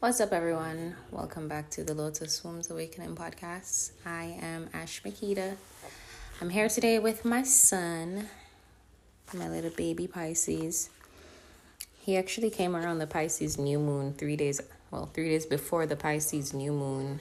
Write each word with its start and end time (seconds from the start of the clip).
What's 0.00 0.20
up, 0.20 0.32
everyone? 0.32 0.94
Welcome 1.10 1.48
back 1.48 1.70
to 1.70 1.82
the 1.82 1.92
Lotus 1.92 2.44
Wombs 2.44 2.70
Awakening 2.70 3.16
podcast. 3.16 3.90
I 4.06 4.38
am 4.40 4.70
Ash 4.72 5.02
Makita. 5.02 5.56
I'm 6.40 6.50
here 6.50 6.68
today 6.68 7.00
with 7.00 7.24
my 7.24 7.42
son, 7.42 8.28
my 9.34 9.48
little 9.48 9.72
baby 9.72 10.06
Pisces. 10.06 10.90
He 11.98 12.16
actually 12.16 12.50
came 12.50 12.76
around 12.76 12.98
the 12.98 13.08
Pisces 13.08 13.58
new 13.58 13.80
moon 13.80 14.14
three 14.14 14.36
days, 14.36 14.60
well, 14.92 15.06
three 15.06 15.30
days 15.30 15.46
before 15.46 15.84
the 15.84 15.96
Pisces 15.96 16.54
new 16.54 16.70
moon, 16.70 17.18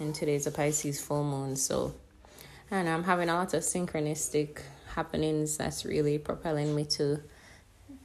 and 0.00 0.12
today's 0.12 0.48
a 0.48 0.50
Pisces 0.50 1.00
full 1.00 1.22
moon. 1.22 1.54
So, 1.54 1.94
and 2.72 2.88
I'm 2.88 3.04
having 3.04 3.28
a 3.28 3.34
lot 3.34 3.54
of 3.54 3.62
synchronistic 3.62 4.62
happenings 4.96 5.58
that's 5.58 5.84
really 5.84 6.18
propelling 6.18 6.74
me 6.74 6.86
to 6.86 7.22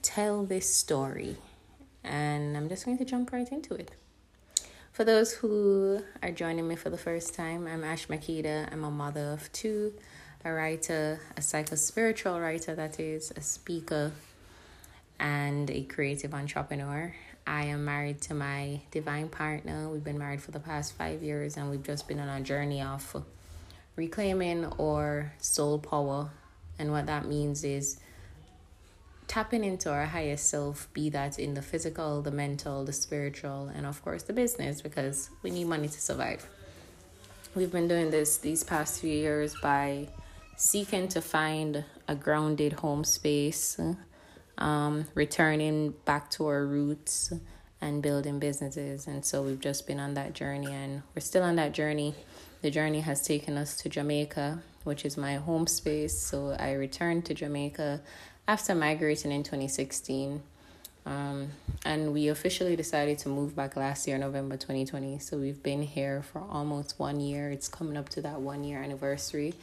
tell 0.04 0.46
this 0.46 0.72
story 0.72 1.38
and 2.06 2.56
I'm 2.56 2.70
just 2.70 2.86
going 2.86 2.98
to 3.00 3.06
jump 3.06 3.32
right 3.32 3.52
into 3.52 3.74
it. 3.74 3.92
For 4.94 5.04
those 5.04 5.34
who 5.34 6.02
are 6.24 6.32
joining 6.32 6.68
me 6.68 6.76
for 6.76 6.90
the 6.90 6.98
first 6.98 7.36
time, 7.36 7.68
I'm 7.68 7.84
Ash 7.84 8.08
Makita. 8.08 8.72
I'm 8.72 8.86
a 8.86 8.92
mother 8.92 9.34
of 9.34 9.52
two, 9.52 9.94
a 10.46 10.54
writer, 10.54 11.20
a 11.36 11.42
psycho-spiritual 11.42 12.40
writer, 12.40 12.76
that 12.76 13.00
is, 13.00 13.32
a 13.36 13.42
speaker, 13.42 14.14
and 15.20 15.70
a 15.70 15.84
creative 15.84 16.34
entrepreneur. 16.34 17.14
I 17.46 17.66
am 17.66 17.86
married 17.86 18.22
to 18.22 18.34
my 18.34 18.80
divine 18.92 19.28
partner. 19.28 19.90
We've 19.90 20.04
been 20.04 20.18
married 20.18 20.42
for 20.42 20.52
the 20.52 20.60
past 20.60 20.94
five 20.94 21.22
years, 21.22 21.58
and 21.58 21.70
we've 21.70 21.84
just 21.84 22.08
been 22.08 22.20
on 22.20 22.30
a 22.30 22.42
journey 22.42 22.82
of 22.82 23.24
reclaiming 23.96 24.66
our 24.80 25.34
soul 25.40 25.80
power. 25.80 26.30
And 26.80 26.92
what 26.92 27.06
that 27.06 27.26
means 27.28 27.64
is 27.64 28.00
tapping 29.28 29.64
into 29.64 29.92
our 29.92 30.06
highest 30.06 30.50
self, 30.50 30.88
be 30.94 31.10
that 31.10 31.40
in 31.40 31.54
the 31.54 31.62
physical, 31.62 32.22
the 32.22 32.32
mental, 32.32 32.84
the 32.86 32.94
spiritual, 32.94 33.72
and 33.76 33.86
of 33.86 34.04
course 34.04 34.24
the 34.24 34.34
business, 34.34 34.82
because 34.82 35.30
we 35.44 35.52
need 35.52 35.66
money 35.66 35.88
to 35.88 36.02
survive. 36.02 36.48
We've 37.56 37.72
been 37.72 37.88
doing 37.88 38.12
this 38.12 38.38
these 38.38 38.64
past 38.64 39.02
few 39.02 39.12
years 39.12 39.56
by 39.62 40.10
seeking 40.58 41.08
to 41.10 41.22
find 41.22 41.86
a 42.08 42.16
grounded 42.16 42.74
home 42.74 43.04
space, 43.04 43.80
um, 44.58 45.06
returning 45.16 45.94
back 46.06 46.30
to 46.32 46.48
our 46.48 46.66
roots, 46.66 47.34
and 47.82 48.02
building 48.02 48.40
businesses. 48.40 49.08
And 49.08 49.24
so 49.24 49.44
we've 49.44 49.60
just 49.60 49.86
been 49.86 50.00
on 50.00 50.14
that 50.16 50.34
journey, 50.34 50.72
and 50.72 51.04
we're 51.14 51.22
still 51.22 51.44
on 51.44 51.56
that 51.58 51.72
journey. 51.74 52.16
The 52.62 52.72
journey 52.72 53.02
has 53.02 53.26
taken 53.26 53.58
us 53.58 53.78
to 53.78 53.90
Jamaica, 53.90 54.62
which 54.84 55.06
is 55.06 55.18
my 55.18 55.36
home 55.36 55.68
space. 55.68 56.20
So 56.20 56.56
I 56.60 56.74
returned 56.74 57.26
to 57.26 57.34
Jamaica 57.34 58.02
after 58.48 58.76
migrating 58.76 59.32
in 59.32 59.44
2016. 59.44 60.42
Um, 61.06 61.50
and 61.86 62.14
we 62.14 62.30
officially 62.30 62.76
decided 62.76 63.20
to 63.20 63.30
move 63.30 63.56
back 63.56 63.76
last 63.76 64.08
year, 64.08 64.18
November 64.18 64.58
2020. 64.58 65.20
So 65.20 65.38
we've 65.38 65.62
been 65.62 65.84
here 65.84 66.24
for 66.24 66.42
almost 66.50 67.00
one 67.00 67.20
year. 67.20 67.52
It's 67.52 67.68
coming 67.68 67.96
up 67.96 68.10
to 68.10 68.22
that 68.22 68.42
one 68.42 68.64
year 68.64 68.82
anniversary. 68.82 69.54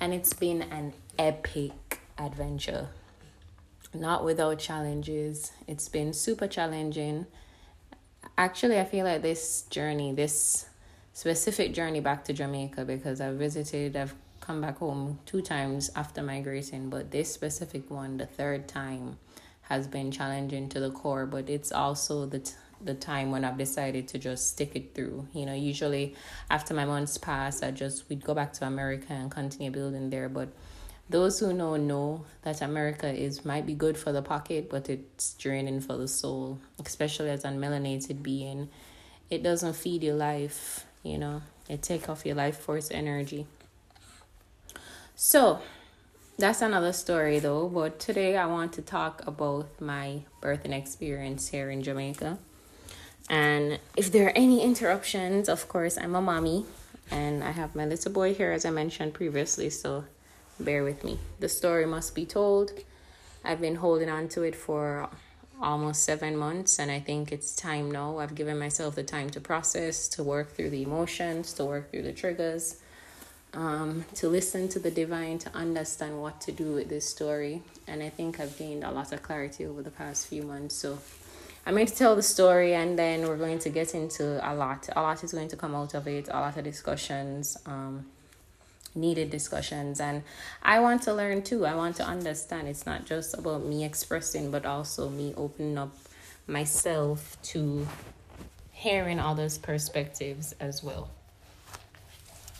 And 0.00 0.14
it's 0.14 0.32
been 0.32 0.62
an 0.62 0.92
epic 1.18 2.00
adventure. 2.18 2.88
Not 3.92 4.24
without 4.24 4.58
challenges. 4.58 5.52
It's 5.66 5.88
been 5.88 6.12
super 6.12 6.46
challenging. 6.46 7.26
Actually, 8.38 8.78
I 8.78 8.84
feel 8.84 9.06
like 9.06 9.22
this 9.22 9.62
journey, 9.62 10.12
this 10.12 10.66
specific 11.14 11.72
journey 11.74 12.00
back 12.00 12.24
to 12.24 12.32
Jamaica, 12.32 12.84
because 12.84 13.20
I've 13.20 13.36
visited, 13.36 13.96
I've 13.96 14.14
come 14.46 14.60
back 14.60 14.78
home 14.78 15.18
two 15.26 15.42
times 15.42 15.90
after 15.96 16.22
migrating, 16.22 16.88
but 16.88 17.10
this 17.10 17.32
specific 17.32 17.90
one, 17.90 18.16
the 18.16 18.26
third 18.26 18.68
time, 18.68 19.18
has 19.62 19.88
been 19.88 20.12
challenging 20.12 20.68
to 20.68 20.78
the 20.78 20.90
core. 20.90 21.26
But 21.26 21.50
it's 21.50 21.72
also 21.72 22.26
the 22.26 22.38
t- 22.38 22.54
the 22.80 22.94
time 22.94 23.30
when 23.30 23.44
I've 23.44 23.58
decided 23.58 24.06
to 24.08 24.18
just 24.18 24.48
stick 24.48 24.76
it 24.76 24.94
through. 24.94 25.26
You 25.32 25.46
know, 25.46 25.54
usually 25.54 26.14
after 26.48 26.74
my 26.74 26.84
months 26.84 27.18
pass, 27.18 27.62
I 27.62 27.72
just 27.72 28.08
we'd 28.08 28.24
go 28.24 28.34
back 28.34 28.52
to 28.54 28.66
America 28.66 29.12
and 29.12 29.30
continue 29.30 29.70
building 29.70 30.10
there. 30.10 30.28
But 30.28 30.48
those 31.10 31.40
who 31.40 31.52
know 31.52 31.76
know 31.76 32.24
that 32.42 32.62
America 32.62 33.08
is 33.12 33.44
might 33.44 33.66
be 33.66 33.74
good 33.74 33.98
for 33.98 34.12
the 34.12 34.22
pocket, 34.22 34.70
but 34.70 34.88
it's 34.88 35.34
draining 35.34 35.80
for 35.80 35.96
the 35.96 36.08
soul, 36.08 36.58
especially 36.84 37.30
as 37.30 37.44
a 37.44 37.48
melanated 37.48 38.22
being. 38.22 38.68
It 39.28 39.42
doesn't 39.42 39.74
feed 39.74 40.04
your 40.04 40.14
life, 40.14 40.86
you 41.02 41.18
know. 41.18 41.42
It 41.68 41.82
take 41.82 42.08
off 42.08 42.24
your 42.24 42.36
life 42.36 42.58
force 42.58 42.92
energy. 42.92 43.46
So, 45.18 45.60
that's 46.36 46.60
another 46.60 46.92
story 46.92 47.38
though. 47.38 47.70
But 47.70 47.98
today 47.98 48.36
I 48.36 48.44
want 48.44 48.74
to 48.74 48.82
talk 48.82 49.26
about 49.26 49.80
my 49.80 50.20
birthing 50.42 50.76
experience 50.76 51.48
here 51.48 51.70
in 51.70 51.82
Jamaica. 51.82 52.36
And 53.30 53.80
if 53.96 54.12
there 54.12 54.26
are 54.26 54.36
any 54.36 54.62
interruptions, 54.62 55.48
of 55.48 55.68
course, 55.68 55.96
I'm 55.96 56.14
a 56.14 56.20
mommy 56.20 56.66
and 57.10 57.42
I 57.42 57.52
have 57.52 57.74
my 57.74 57.86
little 57.86 58.12
boy 58.12 58.34
here, 58.34 58.52
as 58.52 58.66
I 58.66 58.70
mentioned 58.70 59.14
previously. 59.14 59.70
So, 59.70 60.04
bear 60.60 60.84
with 60.84 61.02
me. 61.02 61.18
The 61.40 61.48
story 61.48 61.86
must 61.86 62.14
be 62.14 62.26
told. 62.26 62.72
I've 63.42 63.60
been 63.62 63.76
holding 63.76 64.10
on 64.10 64.28
to 64.28 64.42
it 64.42 64.54
for 64.54 65.08
almost 65.62 66.04
seven 66.04 66.36
months, 66.36 66.78
and 66.78 66.90
I 66.90 67.00
think 67.00 67.32
it's 67.32 67.56
time 67.56 67.90
now. 67.90 68.18
I've 68.18 68.34
given 68.34 68.58
myself 68.58 68.96
the 68.96 69.02
time 69.02 69.30
to 69.30 69.40
process, 69.40 70.08
to 70.08 70.22
work 70.22 70.52
through 70.52 70.70
the 70.70 70.82
emotions, 70.82 71.54
to 71.54 71.64
work 71.64 71.90
through 71.90 72.02
the 72.02 72.12
triggers 72.12 72.82
um, 73.56 74.04
to 74.14 74.28
listen 74.28 74.68
to 74.68 74.78
the 74.78 74.90
divine, 74.90 75.38
to 75.38 75.54
understand 75.54 76.20
what 76.20 76.40
to 76.42 76.52
do 76.52 76.74
with 76.74 76.88
this 76.88 77.08
story. 77.08 77.62
And 77.88 78.02
I 78.02 78.10
think 78.10 78.38
I've 78.38 78.56
gained 78.58 78.84
a 78.84 78.90
lot 78.90 79.12
of 79.12 79.22
clarity 79.22 79.64
over 79.64 79.82
the 79.82 79.90
past 79.90 80.26
few 80.26 80.42
months. 80.42 80.74
So 80.76 80.98
I'm 81.64 81.74
going 81.74 81.86
to 81.86 81.96
tell 81.96 82.14
the 82.14 82.22
story 82.22 82.74
and 82.74 82.98
then 82.98 83.26
we're 83.26 83.38
going 83.38 83.58
to 83.60 83.70
get 83.70 83.94
into 83.94 84.24
a 84.48 84.54
lot. 84.54 84.88
A 84.94 85.00
lot 85.00 85.24
is 85.24 85.32
going 85.32 85.48
to 85.48 85.56
come 85.56 85.74
out 85.74 85.94
of 85.94 86.06
it, 86.06 86.28
a 86.28 86.38
lot 86.38 86.56
of 86.56 86.64
discussions, 86.64 87.56
um, 87.64 88.06
needed 88.94 89.30
discussions. 89.30 90.00
And 90.00 90.22
I 90.62 90.80
want 90.80 91.02
to 91.02 91.14
learn 91.14 91.42
too. 91.42 91.64
I 91.64 91.74
want 91.74 91.96
to 91.96 92.04
understand. 92.04 92.68
It's 92.68 92.84
not 92.84 93.06
just 93.06 93.36
about 93.36 93.64
me 93.64 93.84
expressing, 93.84 94.50
but 94.50 94.66
also 94.66 95.08
me 95.08 95.32
opening 95.34 95.78
up 95.78 95.96
myself 96.46 97.36
to 97.42 97.88
hearing 98.70 99.18
others' 99.18 99.56
perspectives 99.56 100.54
as 100.60 100.84
well. 100.84 101.10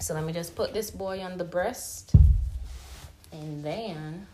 So 0.00 0.14
let 0.14 0.24
me 0.24 0.32
just 0.32 0.54
put 0.54 0.72
this 0.72 0.90
boy 0.90 1.20
on 1.20 1.36
the 1.38 1.44
breast. 1.44 2.14
And 3.32 3.64
then 3.64 4.26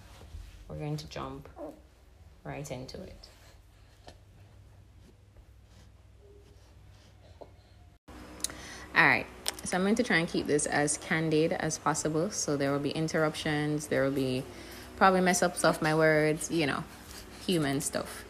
we're 0.68 0.76
going 0.76 0.96
to 0.98 1.08
jump 1.08 1.48
right 2.44 2.70
into 2.70 3.02
it. 3.02 3.28
All 8.94 9.06
right, 9.06 9.26
so 9.64 9.76
I'm 9.76 9.82
going 9.82 9.94
to 9.94 10.02
try 10.02 10.18
and 10.18 10.28
keep 10.28 10.46
this 10.46 10.66
as 10.66 10.98
candid 10.98 11.52
as 11.52 11.78
possible. 11.78 12.30
So 12.30 12.56
there 12.56 12.70
will 12.70 12.78
be 12.78 12.90
interruptions, 12.90 13.86
there 13.86 14.04
will 14.04 14.10
be 14.10 14.44
probably 14.96 15.22
mess 15.22 15.42
ups 15.42 15.64
of 15.64 15.80
my 15.80 15.94
words, 15.94 16.50
you 16.50 16.66
know, 16.66 16.84
human 17.46 17.80
stuff. 17.80 18.24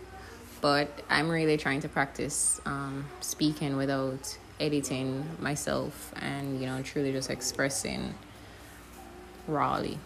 But 0.61 1.03
I'm 1.11 1.29
really 1.29 1.57
trying 1.57 1.81
to 1.81 1.89
practice 1.89 2.61
um, 2.65 3.07
speaking 3.21 3.77
without 3.77 4.39
editing 4.63 5.27
myself 5.41 6.15
and 6.21 6.61
you 6.61 6.67
know 6.67 6.81
truly 6.83 7.13
just 7.13 7.31
expressing 7.31 8.15
rawly 9.49 9.99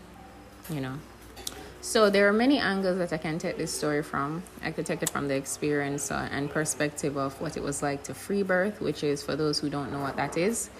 you 0.70 0.80
know 0.80 0.94
so 1.82 2.10
there 2.10 2.26
are 2.26 2.32
many 2.32 2.58
angles 2.58 2.98
that 2.98 3.12
i 3.12 3.18
can 3.18 3.38
take 3.38 3.58
this 3.58 3.72
story 3.72 4.02
from 4.02 4.42
i 4.62 4.70
could 4.70 4.86
take 4.86 5.02
it 5.02 5.10
from 5.10 5.28
the 5.28 5.34
experience 5.34 6.10
uh, 6.10 6.28
and 6.32 6.50
perspective 6.50 7.16
of 7.16 7.38
what 7.40 7.56
it 7.56 7.62
was 7.62 7.82
like 7.82 8.02
to 8.02 8.14
free 8.14 8.42
birth 8.42 8.80
which 8.80 9.04
is 9.04 9.22
for 9.22 9.36
those 9.36 9.60
who 9.60 9.68
don't 9.68 9.92
know 9.92 10.00
what 10.00 10.16
that 10.16 10.36
is 10.36 10.70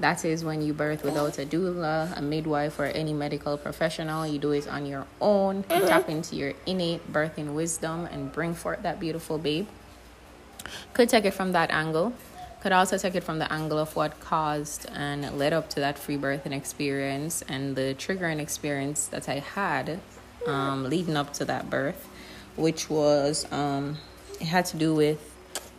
that 0.00 0.24
is 0.24 0.44
when 0.44 0.62
you 0.62 0.72
birth 0.72 1.04
without 1.04 1.38
a 1.38 1.46
doula, 1.46 2.16
a 2.16 2.22
midwife, 2.22 2.80
or 2.80 2.86
any 2.86 3.12
medical 3.12 3.56
professional. 3.56 4.26
You 4.26 4.40
do 4.40 4.50
it 4.50 4.66
on 4.66 4.84
your 4.84 5.06
own. 5.20 5.58
You 5.58 5.62
mm-hmm. 5.62 5.86
tap 5.86 6.08
into 6.08 6.34
your 6.34 6.54
innate 6.66 7.12
birthing 7.12 7.54
wisdom 7.54 8.06
and 8.06 8.32
bring 8.32 8.52
forth 8.54 8.82
that 8.82 8.98
beautiful 8.98 9.38
babe. 9.38 9.68
Could 10.92 11.08
take 11.08 11.24
it 11.24 11.34
from 11.34 11.52
that 11.52 11.70
angle 11.70 12.14
could 12.62 12.70
also 12.70 12.96
take 12.96 13.16
it 13.16 13.24
from 13.24 13.40
the 13.40 13.52
angle 13.52 13.76
of 13.76 13.96
what 13.96 14.20
caused 14.20 14.86
and 14.94 15.36
led 15.36 15.52
up 15.52 15.68
to 15.68 15.80
that 15.80 15.98
free 15.98 16.16
birthing 16.16 16.52
experience 16.52 17.42
and 17.48 17.74
the 17.74 17.92
triggering 17.98 18.38
experience 18.38 19.08
that 19.08 19.28
I 19.28 19.40
had 19.40 19.98
um, 20.46 20.84
leading 20.84 21.16
up 21.16 21.32
to 21.34 21.44
that 21.46 21.68
birth, 21.68 22.08
which 22.54 22.88
was 22.88 23.50
um, 23.50 23.98
it 24.40 24.44
had 24.44 24.64
to 24.66 24.76
do 24.76 24.94
with 24.94 25.28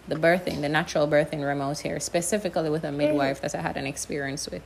the 0.09 0.15
birthing, 0.15 0.59
the 0.59 0.67
natural 0.67 1.07
birthing 1.07 1.47
remote 1.47 1.79
here, 1.79 2.01
specifically 2.01 2.69
with 2.69 2.83
a 2.83 2.91
midwife 2.91 3.39
that 3.39 3.55
I 3.55 3.61
had 3.61 3.77
an 3.77 3.87
experience 3.87 4.49
with. 4.49 4.63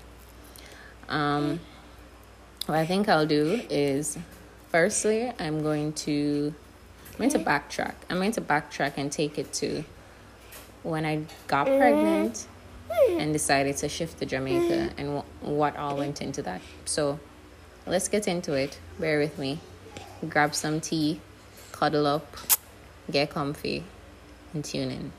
Um, 1.09 1.59
what 2.65 2.79
I 2.79 2.87
think 2.87 3.07
I'll 3.07 3.27
do 3.27 3.61
is, 3.69 4.17
firstly, 4.71 5.31
I'm 5.37 5.61
going 5.61 5.93
to 5.93 6.51
I'm 7.11 7.17
going 7.17 7.29
to 7.29 7.39
backtrack. 7.39 7.93
I'm 8.09 8.17
going 8.17 8.31
to 8.31 8.41
backtrack 8.41 8.93
and 8.97 9.11
take 9.11 9.37
it 9.37 9.53
to 9.53 9.83
when 10.87 11.05
I 11.05 11.23
got 11.47 11.67
mm-hmm. 11.67 11.77
pregnant 11.77 12.47
and 13.19 13.33
decided 13.33 13.75
to 13.77 13.89
shift 13.89 14.19
to 14.19 14.25
Jamaica 14.25 14.93
and 14.97 15.07
w- 15.07 15.23
what 15.41 15.75
all 15.75 15.97
went 15.97 16.21
into 16.21 16.41
that. 16.43 16.61
So 16.85 17.19
let's 17.85 18.07
get 18.07 18.27
into 18.27 18.53
it. 18.53 18.79
Bear 18.99 19.19
with 19.19 19.37
me. 19.37 19.59
Grab 20.29 20.55
some 20.55 20.79
tea, 20.79 21.19
cuddle 21.73 22.07
up, 22.07 22.37
get 23.11 23.29
comfy, 23.29 23.83
and 24.53 24.63
tune 24.63 24.91
in. 24.91 25.11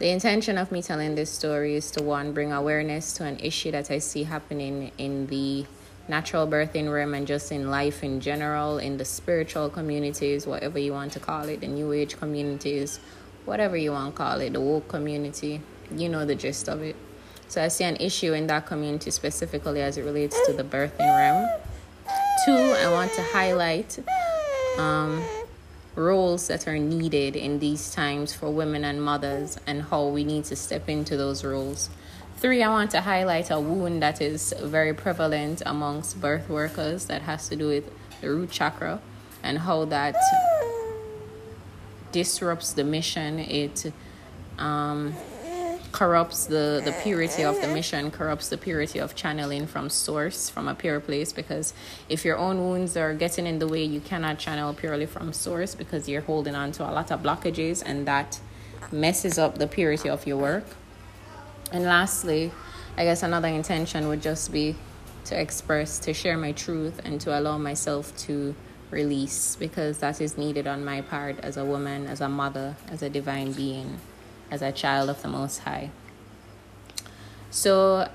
The 0.00 0.08
intention 0.08 0.58
of 0.58 0.72
me 0.72 0.82
telling 0.82 1.14
this 1.14 1.30
story 1.30 1.76
is 1.76 1.90
to 1.92 2.02
one, 2.02 2.32
bring 2.32 2.52
awareness 2.52 3.12
to 3.14 3.24
an 3.24 3.38
issue 3.38 3.70
that 3.70 3.90
I 3.90 3.98
see 3.98 4.24
happening 4.24 4.90
in 4.98 5.26
the 5.28 5.66
natural 6.08 6.46
birthing 6.46 6.92
realm 6.92 7.14
and 7.14 7.26
just 7.26 7.52
in 7.52 7.70
life 7.70 8.02
in 8.02 8.20
general, 8.20 8.78
in 8.78 8.96
the 8.96 9.04
spiritual 9.04 9.70
communities, 9.70 10.46
whatever 10.46 10.78
you 10.78 10.92
want 10.92 11.12
to 11.12 11.20
call 11.20 11.48
it, 11.48 11.60
the 11.60 11.68
new 11.68 11.92
age 11.92 12.18
communities, 12.18 12.98
whatever 13.50 13.76
you 13.76 13.90
want 13.90 14.14
to 14.14 14.16
call 14.16 14.40
it, 14.40 14.52
the 14.52 14.60
woke 14.60 14.86
community. 14.86 15.60
You 15.90 16.08
know 16.08 16.24
the 16.24 16.36
gist 16.36 16.68
of 16.68 16.82
it. 16.82 16.94
So 17.48 17.60
I 17.60 17.66
see 17.66 17.82
an 17.82 17.96
issue 17.96 18.32
in 18.32 18.46
that 18.46 18.64
community 18.64 19.10
specifically 19.10 19.82
as 19.82 19.98
it 19.98 20.04
relates 20.04 20.36
to 20.46 20.52
the 20.52 20.62
birthing 20.62 21.10
realm. 21.18 21.48
Two, 22.44 22.52
I 22.52 22.88
want 22.92 23.12
to 23.14 23.22
highlight 23.24 23.98
um, 24.78 25.20
roles 25.96 26.46
that 26.46 26.68
are 26.68 26.78
needed 26.78 27.34
in 27.34 27.58
these 27.58 27.90
times 27.90 28.32
for 28.32 28.52
women 28.52 28.84
and 28.84 29.02
mothers 29.02 29.58
and 29.66 29.82
how 29.82 30.06
we 30.06 30.22
need 30.22 30.44
to 30.44 30.54
step 30.54 30.88
into 30.88 31.16
those 31.16 31.42
roles. 31.44 31.90
Three, 32.36 32.62
I 32.62 32.68
want 32.68 32.92
to 32.92 33.00
highlight 33.00 33.50
a 33.50 33.58
wound 33.58 34.00
that 34.04 34.20
is 34.20 34.54
very 34.62 34.94
prevalent 34.94 35.60
amongst 35.66 36.20
birth 36.20 36.48
workers 36.48 37.06
that 37.06 37.22
has 37.22 37.48
to 37.48 37.56
do 37.56 37.66
with 37.66 37.90
the 38.20 38.30
root 38.30 38.52
chakra 38.52 39.00
and 39.42 39.58
how 39.58 39.86
that 39.86 40.14
disrupts 42.12 42.72
the 42.72 42.84
mission. 42.84 43.38
It 43.38 43.92
um, 44.58 45.14
corrupts 45.92 46.46
the, 46.46 46.80
the 46.84 46.92
purity 47.02 47.42
of 47.42 47.60
the 47.60 47.68
mission, 47.68 48.10
corrupts 48.10 48.48
the 48.48 48.58
purity 48.58 48.98
of 48.98 49.14
channeling 49.14 49.66
from 49.66 49.90
source, 49.90 50.48
from 50.48 50.68
a 50.68 50.74
pure 50.74 51.00
place. 51.00 51.32
Because 51.32 51.74
if 52.08 52.24
your 52.24 52.36
own 52.36 52.58
wounds 52.58 52.96
are 52.96 53.14
getting 53.14 53.46
in 53.46 53.58
the 53.58 53.68
way, 53.68 53.84
you 53.84 54.00
cannot 54.00 54.38
channel 54.38 54.72
purely 54.74 55.06
from 55.06 55.32
source 55.32 55.74
because 55.74 56.08
you're 56.08 56.22
holding 56.22 56.54
on 56.54 56.72
to 56.72 56.88
a 56.88 56.92
lot 56.92 57.10
of 57.10 57.22
blockages 57.22 57.82
and 57.84 58.06
that 58.06 58.40
messes 58.92 59.38
up 59.38 59.58
the 59.58 59.66
purity 59.66 60.08
of 60.08 60.26
your 60.26 60.36
work. 60.36 60.64
And 61.72 61.84
lastly, 61.84 62.50
I 62.96 63.04
guess 63.04 63.22
another 63.22 63.48
intention 63.48 64.08
would 64.08 64.22
just 64.22 64.52
be 64.52 64.76
to 65.26 65.40
express, 65.40 65.98
to 66.00 66.12
share 66.12 66.36
my 66.36 66.52
truth, 66.52 67.00
and 67.04 67.20
to 67.20 67.38
allow 67.38 67.58
myself 67.58 68.16
to 68.18 68.54
release 68.90 69.56
because 69.56 69.98
that 69.98 70.20
is 70.20 70.36
needed 70.36 70.66
on 70.66 70.84
my 70.84 71.00
part 71.00 71.38
as 71.40 71.56
a 71.56 71.64
woman, 71.64 72.06
as 72.06 72.20
a 72.20 72.28
mother, 72.28 72.76
as 72.90 73.02
a 73.02 73.10
divine 73.10 73.52
being 73.52 73.98
as 74.50 74.62
a 74.62 74.72
child 74.72 75.08
of 75.08 75.22
the 75.22 75.28
Most 75.28 75.58
High. 75.60 75.90
So 77.50 78.08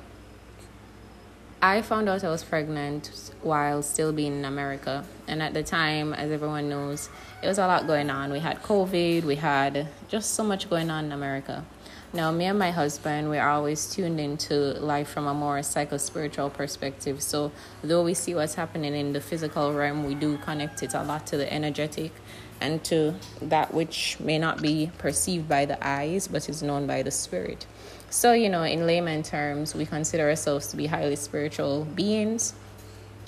I 1.61 1.81
found 1.81 2.09
out 2.09 2.23
I 2.23 2.29
was 2.29 2.43
pregnant 2.43 3.31
while 3.41 3.81
still 3.81 4.11
being 4.11 4.39
in 4.39 4.45
America. 4.45 5.05
And 5.27 5.41
at 5.41 5.53
the 5.53 5.63
time, 5.63 6.13
as 6.13 6.31
everyone 6.31 6.69
knows, 6.69 7.09
it 7.41 7.47
was 7.47 7.57
a 7.57 7.67
lot 7.67 7.87
going 7.87 8.09
on. 8.09 8.31
We 8.31 8.39
had 8.39 8.61
COVID, 8.61 9.23
we 9.23 9.35
had 9.35 9.87
just 10.07 10.33
so 10.33 10.43
much 10.43 10.69
going 10.69 10.89
on 10.89 11.05
in 11.05 11.11
America. 11.11 11.65
Now, 12.13 12.31
me 12.31 12.45
and 12.45 12.57
my 12.57 12.71
husband, 12.71 13.29
we're 13.29 13.45
always 13.45 13.89
tuned 13.89 14.19
into 14.19 14.55
life 14.79 15.09
from 15.09 15.27
a 15.27 15.33
more 15.33 15.61
psycho 15.63 15.97
spiritual 15.97 16.49
perspective. 16.49 17.21
So, 17.21 17.51
though 17.83 18.03
we 18.03 18.13
see 18.13 18.33
what's 18.33 18.55
happening 18.55 18.95
in 18.95 19.11
the 19.11 19.19
physical 19.19 19.73
realm, 19.73 20.05
we 20.05 20.15
do 20.15 20.37
connect 20.37 20.81
it 20.81 20.93
a 20.93 21.03
lot 21.03 21.27
to 21.27 21.37
the 21.37 21.51
energetic 21.51 22.13
and 22.61 22.83
to 22.85 23.15
that 23.41 23.73
which 23.73 24.17
may 24.19 24.39
not 24.39 24.61
be 24.61 24.91
perceived 24.97 25.49
by 25.49 25.65
the 25.65 25.77
eyes 25.85 26.27
but 26.27 26.47
is 26.47 26.63
known 26.63 26.87
by 26.87 27.03
the 27.03 27.11
spirit. 27.11 27.65
So, 28.09 28.31
you 28.31 28.49
know, 28.49 28.63
in 28.63 28.87
layman 28.87 29.23
terms, 29.23 29.75
we 29.75 29.85
consider 29.85 30.29
ourselves 30.29 30.67
to 30.67 30.77
be 30.77 30.85
highly 30.85 31.17
spiritual 31.17 31.83
beings. 31.83 32.53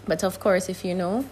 But 0.08 0.24
of 0.24 0.40
course, 0.40 0.70
if 0.70 0.86
you 0.86 0.96
know, 0.96 1.26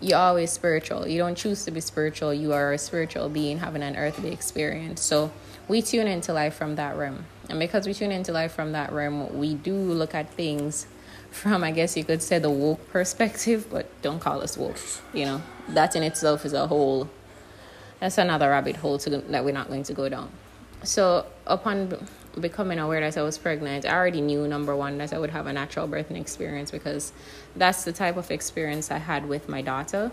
you're 0.00 0.18
always 0.18 0.50
spiritual. 0.50 1.06
You 1.06 1.18
don't 1.18 1.36
choose 1.36 1.64
to 1.64 1.70
be 1.70 1.80
spiritual, 1.80 2.32
you 2.32 2.52
are 2.52 2.72
a 2.72 2.78
spiritual 2.78 3.28
being 3.28 3.58
having 3.58 3.82
an 3.82 3.96
earthly 3.96 4.32
experience. 4.32 5.00
So, 5.00 5.32
we 5.72 5.80
tune 5.80 6.06
into 6.06 6.34
life 6.34 6.54
from 6.54 6.76
that 6.76 6.98
realm. 6.98 7.24
And 7.48 7.58
because 7.58 7.86
we 7.86 7.94
tune 7.94 8.12
into 8.12 8.30
life 8.30 8.52
from 8.52 8.72
that 8.72 8.92
realm, 8.92 9.38
we 9.38 9.54
do 9.54 9.74
look 9.74 10.14
at 10.14 10.30
things 10.34 10.86
from, 11.30 11.64
I 11.64 11.70
guess 11.70 11.96
you 11.96 12.04
could 12.04 12.20
say, 12.22 12.38
the 12.38 12.50
woke 12.50 12.90
perspective, 12.90 13.68
but 13.70 13.86
don't 14.02 14.20
call 14.20 14.42
us 14.42 14.58
woke. 14.58 14.76
You 15.14 15.24
know, 15.24 15.42
that 15.70 15.96
in 15.96 16.02
itself 16.02 16.44
is 16.44 16.52
a 16.52 16.66
whole 16.66 17.08
that's 18.00 18.18
another 18.18 18.50
rabbit 18.50 18.76
hole 18.76 18.98
to, 18.98 19.18
that 19.18 19.44
we're 19.46 19.54
not 19.54 19.68
going 19.68 19.84
to 19.84 19.94
go 19.94 20.10
down. 20.10 20.28
So, 20.82 21.24
upon 21.46 22.06
becoming 22.38 22.78
aware 22.78 23.00
that 23.00 23.16
I 23.16 23.22
was 23.22 23.38
pregnant, 23.38 23.86
I 23.86 23.94
already 23.94 24.20
knew 24.20 24.46
number 24.46 24.76
one 24.76 24.98
that 24.98 25.14
I 25.14 25.18
would 25.18 25.30
have 25.30 25.46
a 25.46 25.54
natural 25.54 25.88
birthing 25.88 26.20
experience 26.20 26.70
because 26.70 27.12
that's 27.56 27.84
the 27.84 27.92
type 27.92 28.18
of 28.18 28.30
experience 28.30 28.90
I 28.90 28.98
had 28.98 29.26
with 29.26 29.48
my 29.48 29.62
daughter. 29.62 30.10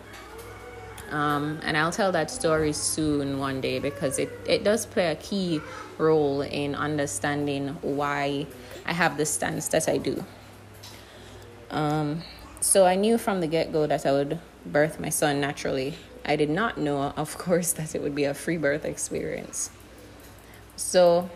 Um, 1.09 1.59
and 1.63 1.75
I'll 1.75 1.91
tell 1.91 2.11
that 2.11 2.29
story 2.29 2.71
soon 2.73 3.39
one 3.39 3.61
day 3.61 3.79
because 3.79 4.19
it, 4.19 4.31
it 4.45 4.63
does 4.63 4.85
play 4.85 5.11
a 5.11 5.15
key 5.15 5.59
role 5.97 6.41
in 6.41 6.75
understanding 6.75 7.69
why 7.81 8.45
I 8.85 8.93
have 8.93 9.17
the 9.17 9.25
stance 9.25 9.67
that 9.69 9.89
I 9.89 9.97
do. 9.97 10.23
Um, 11.71 12.23
so 12.61 12.85
I 12.85 12.95
knew 12.95 13.17
from 13.17 13.41
the 13.41 13.47
get 13.47 13.71
go 13.71 13.87
that 13.87 14.05
I 14.05 14.11
would 14.11 14.39
birth 14.65 14.99
my 14.99 15.09
son 15.09 15.39
naturally 15.39 15.95
I 16.25 16.35
did 16.35 16.49
not 16.49 16.77
know, 16.77 17.13
of 17.17 17.37
course, 17.37 17.73
that 17.79 17.95
it 17.95 18.01
would 18.01 18.15
be 18.15 18.25
a 18.25 18.33
free 18.33 18.57
birth 18.57 18.85
experience. 18.85 19.71
So, 20.75 21.29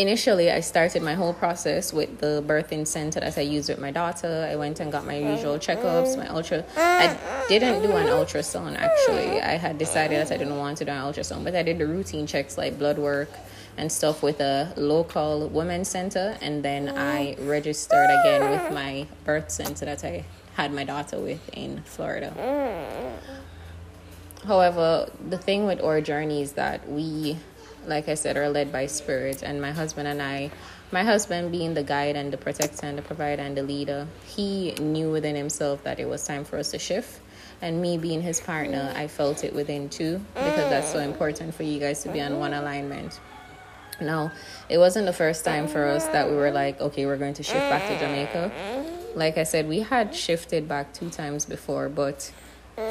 initially, 0.00 0.50
I 0.50 0.60
started 0.60 1.02
my 1.02 1.14
whole 1.14 1.34
process 1.34 1.92
with 1.92 2.18
the 2.18 2.42
birthing 2.46 2.86
center 2.86 3.20
that 3.20 3.36
I 3.36 3.42
used 3.42 3.68
with 3.68 3.78
my 3.78 3.90
daughter. 3.90 4.48
I 4.50 4.56
went 4.56 4.80
and 4.80 4.90
got 4.90 5.04
my 5.04 5.16
usual 5.16 5.58
checkups, 5.58 6.16
my 6.16 6.28
ultra. 6.28 6.64
I 6.76 7.16
didn't 7.48 7.82
do 7.82 7.92
an 7.96 8.06
ultrasound 8.06 8.76
actually. 8.76 9.40
I 9.40 9.56
had 9.56 9.78
decided 9.78 10.18
that 10.26 10.32
I 10.32 10.36
didn't 10.36 10.58
want 10.58 10.78
to 10.78 10.84
do 10.84 10.90
an 10.90 11.02
ultrasound, 11.02 11.44
but 11.44 11.54
I 11.54 11.62
did 11.62 11.78
the 11.78 11.86
routine 11.86 12.26
checks 12.26 12.56
like 12.56 12.78
blood 12.78 12.98
work 12.98 13.30
and 13.76 13.90
stuff 13.90 14.22
with 14.22 14.40
a 14.40 14.72
local 14.76 15.48
women's 15.48 15.88
center, 15.88 16.36
and 16.40 16.62
then 16.62 16.88
I 16.88 17.36
registered 17.38 18.10
again 18.20 18.50
with 18.50 18.72
my 18.72 19.06
birth 19.24 19.50
center 19.50 19.84
that 19.86 20.04
I 20.04 20.24
had 20.54 20.72
my 20.72 20.84
daughter 20.84 21.18
with 21.18 21.48
in 21.54 21.82
Florida. 21.84 22.32
However, 24.46 25.10
the 25.28 25.38
thing 25.38 25.66
with 25.66 25.82
our 25.82 26.00
journey 26.00 26.42
is 26.42 26.52
that 26.52 26.88
we, 26.88 27.36
like 27.86 28.08
I 28.08 28.14
said, 28.14 28.36
are 28.36 28.48
led 28.48 28.72
by 28.72 28.86
spirit, 28.86 29.42
and 29.42 29.60
my 29.60 29.72
husband 29.72 30.08
and 30.08 30.20
I, 30.20 30.50
my 30.92 31.02
husband 31.02 31.52
being 31.52 31.74
the 31.74 31.82
guide 31.82 32.16
and 32.16 32.32
the 32.32 32.36
protector 32.36 32.86
and 32.86 32.98
the 32.98 33.02
provider 33.02 33.42
and 33.42 33.56
the 33.56 33.62
leader, 33.62 34.06
he 34.26 34.72
knew 34.72 35.10
within 35.10 35.36
himself 35.36 35.84
that 35.84 36.00
it 36.00 36.08
was 36.08 36.26
time 36.26 36.44
for 36.44 36.58
us 36.58 36.70
to 36.72 36.78
shift. 36.78 37.20
And 37.62 37.82
me 37.82 37.98
being 37.98 38.22
his 38.22 38.40
partner, 38.40 38.92
I 38.96 39.06
felt 39.06 39.44
it 39.44 39.54
within 39.54 39.90
too, 39.90 40.20
because 40.34 40.70
that's 40.70 40.90
so 40.90 40.98
important 40.98 41.54
for 41.54 41.62
you 41.62 41.78
guys 41.78 42.02
to 42.04 42.08
be 42.10 42.20
on 42.20 42.38
one 42.38 42.54
alignment. 42.54 43.20
Now, 44.00 44.32
it 44.70 44.78
wasn't 44.78 45.04
the 45.04 45.12
first 45.12 45.44
time 45.44 45.68
for 45.68 45.84
us 45.84 46.06
that 46.08 46.30
we 46.30 46.36
were 46.36 46.50
like, 46.50 46.80
okay, 46.80 47.04
we're 47.04 47.18
going 47.18 47.34
to 47.34 47.42
shift 47.42 47.68
back 47.68 47.86
to 47.88 47.98
Jamaica 47.98 48.50
like 49.14 49.38
I 49.38 49.44
said, 49.44 49.68
we 49.68 49.80
had 49.80 50.14
shifted 50.14 50.68
back 50.68 50.92
two 50.92 51.10
times 51.10 51.44
before, 51.44 51.88
but 51.88 52.32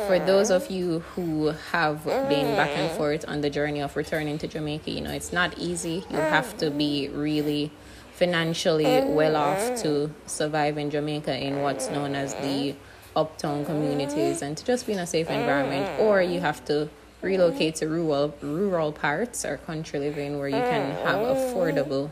for 0.07 0.19
those 0.19 0.49
of 0.49 0.69
you 0.69 0.99
who 1.15 1.47
have 1.71 2.03
been 2.03 2.55
back 2.55 2.69
and 2.71 2.91
forth 2.97 3.25
on 3.27 3.41
the 3.41 3.49
journey 3.49 3.81
of 3.81 3.95
returning 3.95 4.37
to 4.39 4.47
Jamaica, 4.47 4.91
you 4.91 5.01
know, 5.01 5.11
it's 5.11 5.33
not 5.33 5.57
easy. 5.57 6.03
You 6.09 6.17
have 6.17 6.57
to 6.57 6.71
be 6.71 7.09
really 7.09 7.71
financially 8.13 9.01
well 9.05 9.35
off 9.35 9.81
to 9.81 10.11
survive 10.25 10.77
in 10.77 10.89
Jamaica 10.89 11.37
in 11.37 11.61
what's 11.61 11.89
known 11.89 12.15
as 12.15 12.33
the 12.35 12.75
uptown 13.15 13.65
communities 13.65 14.41
and 14.41 14.57
to 14.57 14.65
just 14.65 14.85
be 14.85 14.93
in 14.93 14.99
a 14.99 15.07
safe 15.07 15.29
environment, 15.29 15.99
or 15.99 16.21
you 16.21 16.39
have 16.39 16.63
to 16.65 16.89
relocate 17.21 17.75
to 17.75 17.87
rural 17.87 18.33
rural 18.41 18.91
parts 18.91 19.43
or 19.43 19.57
country 19.57 19.99
living 19.99 20.39
where 20.39 20.47
you 20.47 20.55
can 20.55 20.91
have 21.05 21.19
affordable 21.19 22.09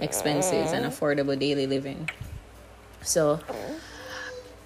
expenses 0.00 0.72
and 0.72 0.84
affordable 0.84 1.38
daily 1.38 1.66
living. 1.66 2.08
So 3.02 3.40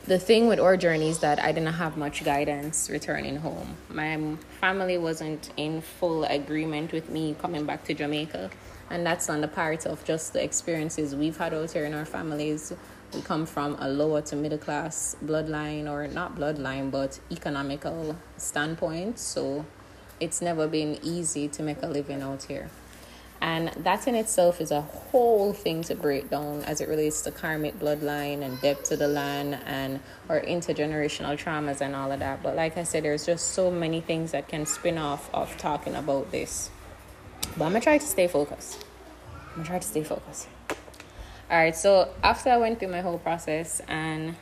the 0.06 0.18
thing 0.18 0.49
with 0.49 0.61
our 0.61 0.76
journey 0.76 1.08
is 1.08 1.20
that 1.20 1.42
I 1.42 1.50
didn't 1.52 1.73
have 1.73 1.96
much 1.96 2.25
guidance 2.25 2.90
returning 2.90 3.37
home. 3.37 3.76
My 3.88 4.37
family 4.61 4.99
wasn't 4.99 5.50
in 5.56 5.80
full 5.80 6.25
agreement 6.25 6.92
with 6.92 7.08
me 7.08 7.34
coming 7.40 7.64
back 7.64 7.84
to 7.84 7.94
Jamaica. 7.94 8.50
And 8.90 9.06
that's 9.06 9.30
on 9.30 9.40
the 9.40 9.49
part 9.49 9.87
of 9.87 10.04
just 10.04 10.34
the 10.34 10.44
experiences 10.44 11.16
we've 11.16 11.38
had 11.38 11.54
out 11.54 11.70
here 11.73 11.87
in 11.87 11.94
our 11.94 12.04
families. 12.04 12.75
We 13.14 13.23
come 13.23 13.46
from 13.46 13.76
a 13.80 13.88
lower 13.88 14.20
to 14.23 14.37
middle 14.37 14.58
class 14.58 15.16
bloodline, 15.25 15.90
or 15.90 16.06
not 16.08 16.37
bloodline, 16.37 16.90
but 16.90 17.18
economical 17.30 18.16
standpoint. 18.37 19.18
So 19.18 19.64
it's 20.20 20.42
never 20.42 20.68
been 20.68 20.99
easy 21.02 21.49
to 21.49 21.62
make 21.62 21.82
a 21.82 21.87
living 21.87 22.20
out 22.20 22.42
here. 22.42 22.68
And 23.44 23.68
that 23.84 24.08
in 24.08 24.14
itself 24.14 24.58
is 24.58 24.70
a 24.70 24.80
whole 24.80 25.52
thing 25.52 25.82
to 25.82 25.94
break 25.94 26.30
down 26.30 26.62
as 26.62 26.80
it 26.80 26.88
relates 26.88 27.20
to 27.22 27.30
karmic 27.30 27.78
bloodline 27.78 28.40
and 28.40 28.58
debt 28.62 28.86
to 28.86 28.96
the 28.96 29.06
land 29.06 29.58
and 29.66 30.00
or 30.30 30.40
intergenerational 30.40 31.36
traumas 31.36 31.82
and 31.82 31.94
all 31.94 32.10
of 32.10 32.20
that. 32.20 32.42
But 32.42 32.56
like 32.56 32.78
I 32.78 32.84
said, 32.84 33.04
there's 33.04 33.26
just 33.26 33.48
so 33.48 33.70
many 33.70 34.00
things 34.00 34.32
that 34.32 34.48
can 34.48 34.64
spin 34.64 34.96
off 34.96 35.28
of 35.34 35.58
talking 35.58 35.94
about 35.94 36.32
this. 36.32 36.70
But 37.58 37.66
I'm 37.66 37.72
gonna 37.72 37.82
try 37.82 37.98
to 37.98 38.06
stay 38.06 38.28
focused. 38.28 38.82
I'm 39.50 39.56
gonna 39.56 39.68
try 39.68 39.78
to 39.78 39.86
stay 39.86 40.04
focused. 40.04 40.48
Alright, 41.50 41.76
so 41.76 42.14
after 42.22 42.48
I 42.48 42.56
went 42.56 42.78
through 42.78 42.92
my 42.92 43.02
whole 43.02 43.18
process 43.18 43.82
and 43.86 44.36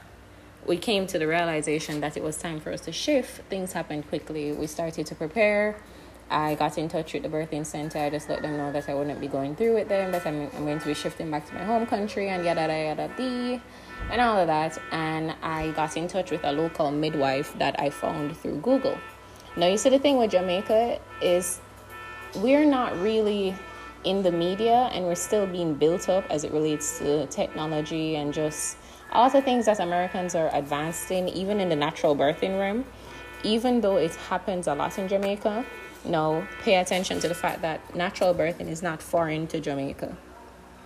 we 0.65 0.77
came 0.77 1.09
to 1.09 1.19
the 1.19 1.27
realization 1.27 2.01
that 2.03 2.17
it 2.17 2.23
was 2.23 2.37
time 2.37 2.61
for 2.61 2.71
us 2.71 2.83
to 2.83 2.93
shift, 2.93 3.41
things 3.51 3.73
happened 3.73 4.09
quickly. 4.09 4.53
We 4.53 4.69
started 4.69 5.07
to 5.07 5.17
prepare 5.17 5.75
I 6.33 6.55
got 6.55 6.79
in 6.79 6.89
touch 6.89 7.13
with 7.13 7.23
the 7.23 7.29
birthing 7.29 7.67
center. 7.67 7.99
I 7.99 8.09
just 8.09 8.29
let 8.29 8.41
them 8.41 8.57
know 8.57 8.73
that 8.73 8.89
I 8.89 8.95
wouldn't 8.95 9.21
be 9.21 9.29
going 9.29 9.55
through 9.55 9.75
with 9.75 9.89
them, 9.89 10.13
that 10.13 10.27
I'm, 10.27 10.51
I'm 10.57 10.65
going 10.65 10.79
to 10.81 10.87
be 10.87 10.95
shifting 10.95 11.31
back 11.31 11.47
to 11.49 11.55
my 11.55 11.65
home 11.65 11.87
country 11.87 12.31
and 12.31 12.45
yada 12.45 12.63
yada 12.63 12.85
yada 12.85 13.11
dee, 13.17 13.61
and 14.11 14.21
all 14.21 14.39
of 14.39 14.47
that. 14.47 14.79
And 14.91 15.35
I 15.43 15.71
got 15.73 15.97
in 15.97 16.09
touch 16.09 16.31
with 16.31 16.43
a 16.45 16.53
local 16.53 16.91
midwife 16.91 17.57
that 17.59 17.79
I 17.79 17.91
found 17.91 18.37
through 18.39 18.61
Google. 18.61 18.97
Now, 19.57 19.67
you 19.67 19.77
see, 19.77 19.91
the 19.91 19.99
thing 19.99 20.17
with 20.17 20.31
Jamaica 20.31 20.99
is 21.21 21.61
we're 22.37 22.65
not 22.65 22.99
really 23.01 23.55
in 24.05 24.23
the 24.23 24.33
media 24.33 24.91
and 24.93 25.05
we're 25.05 25.15
still 25.15 25.47
being 25.47 25.75
built 25.75 26.09
up 26.09 26.25
as 26.31 26.45
it 26.45 26.53
relates 26.53 26.99
to 26.99 27.27
technology 27.27 28.17
and 28.17 28.33
just 28.33 28.79
all 29.13 29.29
the 29.29 29.43
things 29.43 29.67
that 29.67 29.79
Americans 29.79 30.35
are 30.35 30.49
advanced 30.55 31.11
in, 31.11 31.29
even 31.29 31.61
in 31.61 31.69
the 31.69 31.77
natural 31.77 32.17
birthing 32.17 32.59
room. 32.59 32.87
Even 33.45 33.81
though 33.81 33.97
it 33.97 34.15
happens 34.15 34.67
a 34.69 34.75
lot 34.75 34.99
in 34.99 35.09
Jamaica, 35.09 35.65
no, 36.05 36.47
pay 36.63 36.77
attention 36.77 37.21
to 37.21 37.29
the 37.29 37.35
fact 37.35 37.63
that 37.63 37.95
natural 37.95 38.35
birthing 38.35 38.69
is 38.69 38.83
not 38.83 39.03
foreign 39.03 39.47
to 39.49 39.61
Jamaica. 39.61 40.17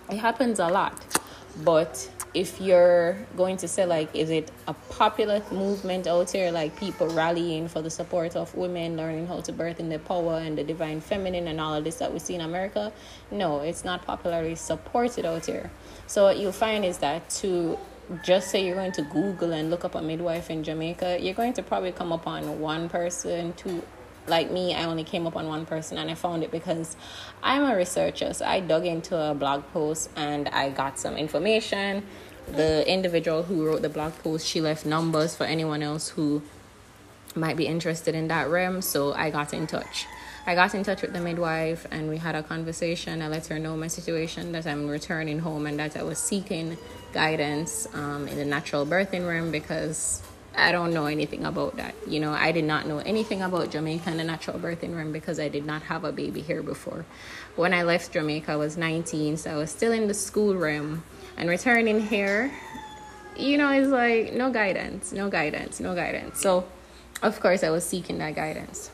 It 0.09 0.17
happens 0.17 0.59
a 0.59 0.67
lot, 0.67 1.19
but 1.63 2.09
if 2.33 2.61
you're 2.61 3.17
going 3.35 3.57
to 3.57 3.67
say 3.67 3.85
like 3.85 4.13
is 4.15 4.29
it 4.29 4.51
a 4.67 4.73
popular 4.89 5.41
movement 5.51 6.05
out 6.07 6.29
here 6.29 6.51
like 6.51 6.77
people 6.77 7.07
rallying 7.09 7.67
for 7.67 7.81
the 7.81 7.89
support 7.89 8.35
of 8.35 8.53
women 8.53 8.97
learning 8.97 9.25
how 9.25 9.39
to 9.41 9.51
birth 9.51 9.79
in 9.79 9.89
their 9.89 9.99
power 9.99 10.33
and 10.33 10.57
the 10.57 10.63
divine 10.63 10.99
feminine 10.99 11.47
and 11.47 11.59
all 11.59 11.73
of 11.73 11.83
this 11.83 11.95
that 11.95 12.11
we 12.11 12.19
see 12.19 12.35
in 12.35 12.41
america 12.41 12.91
no 13.31 13.61
it's 13.61 13.83
not 13.83 14.05
popularly 14.05 14.55
supported 14.55 15.25
out 15.25 15.45
here 15.45 15.71
so 16.05 16.25
what 16.25 16.37
you'll 16.37 16.51
find 16.51 16.83
is 16.83 16.97
that 16.99 17.27
to 17.29 17.77
just 18.23 18.49
say 18.49 18.63
you're 18.65 18.75
going 18.75 18.91
to 18.91 19.01
google 19.03 19.51
and 19.53 19.69
look 19.69 19.83
up 19.83 19.95
a 19.95 20.01
midwife 20.01 20.49
in 20.49 20.63
jamaica 20.63 21.17
you're 21.19 21.33
going 21.33 21.53
to 21.53 21.63
probably 21.63 21.91
come 21.91 22.11
upon 22.11 22.59
one 22.59 22.87
person 22.87 23.53
two 23.53 23.81
like 24.27 24.51
me, 24.51 24.75
I 24.75 24.83
only 24.85 25.03
came 25.03 25.25
up 25.25 25.35
on 25.35 25.47
one 25.47 25.65
person 25.65 25.97
and 25.97 26.09
I 26.09 26.15
found 26.15 26.43
it 26.43 26.51
because 26.51 26.95
I'm 27.41 27.63
a 27.63 27.75
researcher. 27.75 28.33
So 28.33 28.45
I 28.45 28.59
dug 28.59 28.85
into 28.85 29.17
a 29.17 29.33
blog 29.33 29.63
post 29.73 30.09
and 30.15 30.49
I 30.49 30.69
got 30.69 30.99
some 30.99 31.15
information. 31.15 32.03
The 32.51 32.89
individual 32.89 33.43
who 33.43 33.65
wrote 33.65 33.81
the 33.81 33.89
blog 33.89 34.13
post, 34.23 34.47
she 34.47 34.61
left 34.61 34.85
numbers 34.85 35.35
for 35.35 35.43
anyone 35.43 35.83
else 35.83 36.09
who 36.09 36.41
might 37.35 37.57
be 37.57 37.67
interested 37.67 38.15
in 38.15 38.27
that 38.29 38.49
realm. 38.49 38.81
So 38.81 39.13
I 39.13 39.29
got 39.29 39.53
in 39.53 39.67
touch. 39.67 40.05
I 40.45 40.55
got 40.55 40.73
in 40.73 40.83
touch 40.83 41.01
with 41.01 41.11
the 41.11 41.19
midwife 41.19 41.85
and 41.91 42.09
we 42.09 42.17
had 42.17 42.35
a 42.35 42.41
conversation. 42.41 43.21
I 43.21 43.27
let 43.27 43.47
her 43.47 43.59
know 43.59 43.75
my 43.75 43.87
situation 43.87 44.53
that 44.53 44.65
I'm 44.65 44.87
returning 44.87 45.39
home 45.39 45.67
and 45.67 45.77
that 45.79 45.97
I 45.97 46.03
was 46.03 46.19
seeking 46.19 46.77
guidance 47.13 47.87
um, 47.93 48.27
in 48.27 48.37
the 48.37 48.45
natural 48.45 48.85
birthing 48.85 49.27
room 49.27 49.51
because 49.51 50.21
I 50.57 50.71
don't 50.71 50.91
know 50.91 51.05
anything 51.05 51.45
about 51.45 51.77
that. 51.77 51.93
You 52.07 52.19
know, 52.19 52.31
I 52.33 52.51
did 52.51 52.65
not 52.65 52.87
know 52.87 52.97
anything 52.97 53.43
about 53.43 53.69
Jamaica 53.69 54.09
and 54.09 54.19
the 54.19 54.23
natural 54.23 54.57
birthing 54.59 54.95
room 54.95 55.11
because 55.11 55.39
I 55.39 55.49
did 55.49 55.65
not 55.65 55.83
have 55.83 56.03
a 56.03 56.11
baby 56.11 56.41
here 56.41 56.63
before. 56.63 57.05
When 57.55 57.75
I 57.75 57.83
left 57.83 58.11
Jamaica, 58.11 58.53
I 58.53 58.55
was 58.55 58.75
19, 58.75 59.37
so 59.37 59.51
I 59.51 59.55
was 59.55 59.69
still 59.69 59.91
in 59.91 60.07
the 60.07 60.15
school 60.15 60.55
room. 60.55 61.03
And 61.37 61.47
returning 61.47 62.01
here, 62.01 62.51
you 63.37 63.59
know, 63.59 63.71
it's 63.71 63.89
like 63.89 64.33
no 64.33 64.51
guidance, 64.51 65.11
no 65.11 65.29
guidance, 65.29 65.79
no 65.79 65.93
guidance. 65.93 66.41
So, 66.41 66.65
of 67.21 67.39
course, 67.39 67.63
I 67.63 67.69
was 67.69 67.85
seeking 67.85 68.17
that 68.17 68.33
guidance. 68.33 68.89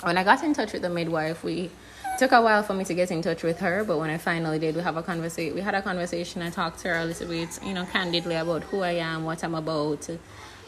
When 0.00 0.18
I 0.18 0.24
got 0.24 0.42
in 0.42 0.54
touch 0.54 0.72
with 0.72 0.82
the 0.82 0.90
midwife, 0.90 1.44
we 1.44 1.70
took 2.18 2.32
a 2.32 2.42
while 2.42 2.64
for 2.64 2.74
me 2.74 2.84
to 2.84 2.94
get 2.94 3.12
in 3.12 3.22
touch 3.22 3.44
with 3.44 3.60
her, 3.60 3.84
but 3.84 3.98
when 3.98 4.10
I 4.10 4.18
finally 4.18 4.58
did, 4.58 4.74
we 4.74 4.82
have 4.82 4.96
a 4.96 5.02
conversation. 5.02 5.54
We 5.54 5.60
had 5.60 5.74
a 5.74 5.82
conversation. 5.82 6.42
I 6.42 6.50
talked 6.50 6.80
to 6.80 6.88
her 6.88 6.98
a 6.98 7.04
little 7.04 7.28
bit, 7.28 7.60
you 7.64 7.74
know, 7.74 7.86
candidly 7.86 8.34
about 8.34 8.64
who 8.64 8.80
I 8.80 8.92
am, 8.92 9.24
what 9.24 9.42
I'm 9.44 9.54
about, 9.54 10.08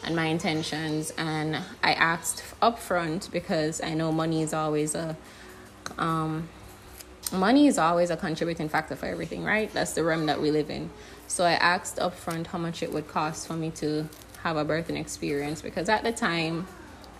and 0.03 0.15
my 0.15 0.25
intentions. 0.25 1.11
And 1.17 1.57
I 1.83 1.93
asked 1.93 2.43
upfront 2.61 3.31
because 3.31 3.81
I 3.81 3.93
know 3.93 4.11
money 4.11 4.41
is 4.41 4.53
always 4.53 4.95
a 4.95 5.15
um, 5.97 6.49
money 7.31 7.67
is 7.67 7.77
always 7.77 8.09
a 8.09 8.17
contributing 8.17 8.69
factor 8.69 8.95
for 8.95 9.05
everything, 9.05 9.43
right? 9.43 9.71
That's 9.73 9.93
the 9.93 10.03
realm 10.03 10.25
that 10.27 10.41
we 10.41 10.51
live 10.51 10.69
in. 10.69 10.89
So 11.27 11.43
I 11.43 11.53
asked 11.53 11.97
upfront 11.97 12.47
how 12.47 12.57
much 12.57 12.81
it 12.81 12.91
would 12.91 13.07
cost 13.07 13.47
for 13.47 13.53
me 13.53 13.69
to 13.71 14.07
have 14.43 14.55
a 14.55 14.63
birthing 14.63 14.99
experience 14.99 15.61
because 15.61 15.89
at 15.89 16.03
the 16.03 16.11
time 16.11 16.67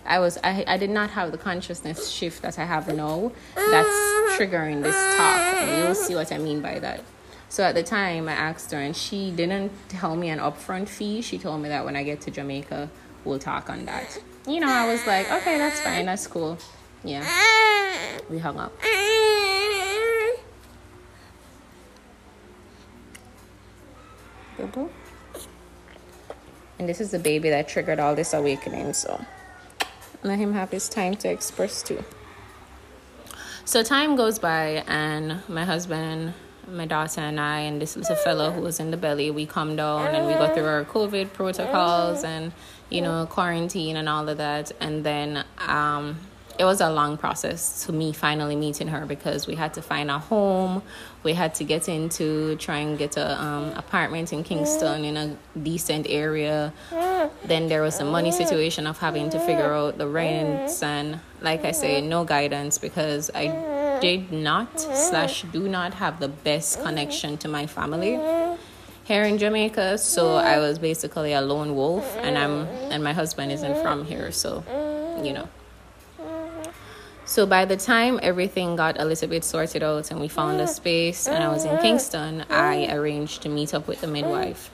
I 0.05 0.19
was 0.19 0.38
I, 0.43 0.63
I 0.65 0.77
did 0.77 0.89
not 0.89 1.10
have 1.12 1.31
the 1.31 1.38
consciousness 1.38 2.10
shift 2.10 2.41
that 2.43 2.57
I 2.57 2.63
have 2.63 2.88
now 2.93 3.31
that's 3.55 4.38
triggering 4.38 4.81
this 4.81 4.96
talk 5.17 5.39
and 5.62 5.84
you'll 5.84 5.96
see 5.96 6.15
what 6.15 6.31
I 6.31 6.38
mean 6.38 6.62
by 6.62 6.79
that. 6.79 7.03
So 7.49 7.63
at 7.63 7.75
the 7.75 7.83
time, 7.83 8.27
I 8.27 8.33
asked 8.33 8.71
her, 8.71 8.77
and 8.77 8.95
she 8.95 9.31
didn't 9.31 9.71
tell 9.89 10.15
me 10.15 10.29
an 10.29 10.39
upfront 10.39 10.89
fee. 10.89 11.21
She 11.21 11.37
told 11.37 11.61
me 11.61 11.69
that 11.69 11.85
when 11.85 11.95
I 11.95 12.03
get 12.03 12.21
to 12.21 12.31
Jamaica, 12.31 12.89
we'll 13.23 13.39
talk 13.39 13.69
on 13.69 13.85
that. 13.85 14.21
You 14.45 14.59
know, 14.59 14.69
I 14.69 14.85
was 14.91 15.05
like, 15.07 15.31
okay, 15.31 15.57
that's 15.57 15.79
fine, 15.81 16.05
that's 16.05 16.27
cool. 16.27 16.57
Yeah. 17.03 17.25
We 18.29 18.39
hung 18.39 18.59
up. 18.59 18.73
And 26.79 26.87
this 26.87 26.99
is 26.99 27.11
the 27.11 27.19
baby 27.19 27.49
that 27.49 27.67
triggered 27.67 27.99
all 27.99 28.13
this 28.13 28.33
awakening, 28.33 28.93
so 28.93 29.23
let 30.23 30.37
him 30.37 30.53
have 30.53 30.69
his 30.69 30.89
time 30.89 31.15
to 31.15 31.29
express 31.29 31.81
too. 31.81 32.03
So 33.65 33.83
time 33.83 34.15
goes 34.15 34.37
by, 34.37 34.83
and 34.87 35.41
my 35.47 35.63
husband 35.65 36.33
my 36.67 36.86
daughter 36.86 37.21
and 37.21 37.39
I 37.39 37.62
and 37.62 37.81
this 37.81 37.95
little 37.95 38.15
fellow 38.15 38.51
who 38.51 38.62
was 38.62 38.79
in 38.79 38.91
the 38.91 38.97
belly, 38.97 39.31
we 39.31 39.45
come 39.45 39.75
down 39.75 40.13
and 40.13 40.27
we 40.27 40.33
go 40.33 40.53
through 40.53 40.65
our 40.65 40.86
COVID 40.86 41.33
protocols 41.33 42.24
and 42.24 42.51
you 42.89 43.01
know 43.01 43.25
quarantine 43.25 43.97
and 43.97 44.07
all 44.07 44.27
of 44.29 44.38
that, 44.38 44.71
and 44.79 45.03
then 45.03 45.43
um, 45.67 46.17
it 46.59 46.65
was 46.65 46.81
a 46.81 46.89
long 46.89 47.17
process 47.17 47.86
to 47.86 47.91
me 47.91 48.12
finally 48.12 48.55
meeting 48.55 48.88
her 48.88 49.05
because 49.05 49.45
we 49.45 49.55
had 49.55 49.74
to 49.75 49.81
find 49.81 50.09
a 50.09 50.17
home, 50.17 50.81
we 51.24 51.33
had 51.33 51.53
to 51.55 51.63
get 51.63 51.88
into 51.88 52.55
try 52.55 52.77
and 52.79 52.97
get 52.97 53.17
a 53.17 53.41
um, 53.41 53.71
apartment 53.74 54.33
in 54.33 54.43
Kingston 54.43 55.05
in 55.05 55.17
a 55.17 55.38
decent 55.62 56.07
area. 56.09 56.74
Then 57.45 57.67
there 57.67 57.81
was 57.81 58.00
a 58.00 58.05
money 58.05 58.31
situation 58.31 58.88
of 58.88 58.97
having 58.97 59.29
to 59.31 59.39
figure 59.39 59.74
out 59.74 59.97
the 59.97 60.07
rents 60.07 60.81
and 60.81 61.19
like 61.41 61.65
I 61.65 61.71
say, 61.71 62.01
no 62.01 62.24
guidance 62.24 62.77
because 62.77 63.29
I 63.36 63.47
did 64.01 64.31
not 64.31 64.79
slash 64.79 65.43
do 65.51 65.67
not 65.67 65.95
have 65.95 66.19
the 66.19 66.27
best 66.27 66.81
connection 66.81 67.37
to 67.39 67.47
my 67.47 67.65
family 67.67 68.19
here 69.05 69.23
in 69.23 69.37
Jamaica. 69.37 69.97
So 69.97 70.35
I 70.35 70.59
was 70.59 70.79
basically 70.79 71.33
a 71.33 71.41
lone 71.41 71.75
wolf, 71.75 72.15
and 72.17 72.37
I'm 72.37 72.67
and 72.91 73.03
my 73.03 73.13
husband 73.13 73.51
isn't 73.51 73.81
from 73.81 74.05
here, 74.05 74.31
so 74.31 74.63
you 75.23 75.33
know. 75.33 75.47
So 77.25 77.45
by 77.45 77.65
the 77.65 77.75
time 77.75 78.19
everything 78.23 78.77
got 78.77 78.99
a 78.99 79.03
little 79.03 79.27
bit 79.27 79.43
sorted 79.43 79.83
out 79.83 80.11
and 80.11 80.21
we 80.21 80.29
found 80.29 80.61
a 80.61 80.67
space 80.67 81.27
and 81.27 81.43
I 81.43 81.49
was 81.49 81.65
in 81.65 81.77
Kingston, 81.79 82.45
I 82.49 82.87
arranged 82.89 83.41
to 83.41 83.49
meet 83.49 83.73
up 83.73 83.85
with 83.85 83.99
the 83.99 84.07
midwife. 84.07 84.71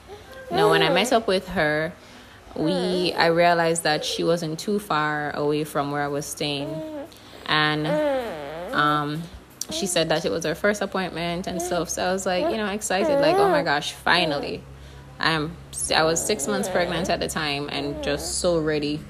Now 0.52 0.70
when 0.70 0.80
I 0.80 0.88
met 0.90 1.12
up 1.12 1.26
with 1.26 1.48
her, 1.48 1.92
we 2.54 3.12
I 3.14 3.26
realized 3.26 3.82
that 3.82 4.04
she 4.04 4.22
wasn't 4.22 4.60
too 4.60 4.78
far 4.78 5.34
away 5.34 5.64
from 5.64 5.90
where 5.90 6.02
I 6.02 6.06
was 6.06 6.26
staying. 6.26 6.70
And 7.46 7.88
um, 8.74 9.22
she 9.70 9.86
said 9.86 10.08
that 10.10 10.24
it 10.24 10.30
was 10.30 10.44
her 10.44 10.54
first 10.54 10.82
appointment 10.82 11.46
and 11.46 11.60
stuff. 11.60 11.88
So 11.88 12.04
I 12.04 12.12
was 12.12 12.26
like, 12.26 12.50
you 12.50 12.56
know, 12.56 12.66
excited, 12.66 13.20
like, 13.20 13.36
oh 13.36 13.48
my 13.48 13.62
gosh, 13.62 13.92
finally. 13.92 14.62
I'm 15.18 15.56
I 15.94 16.02
was 16.02 16.24
six 16.24 16.46
months 16.48 16.68
pregnant 16.68 17.08
at 17.08 17.20
the 17.20 17.28
time 17.28 17.68
and 17.70 18.02
just 18.02 18.40
so 18.40 18.60
ready 18.60 19.00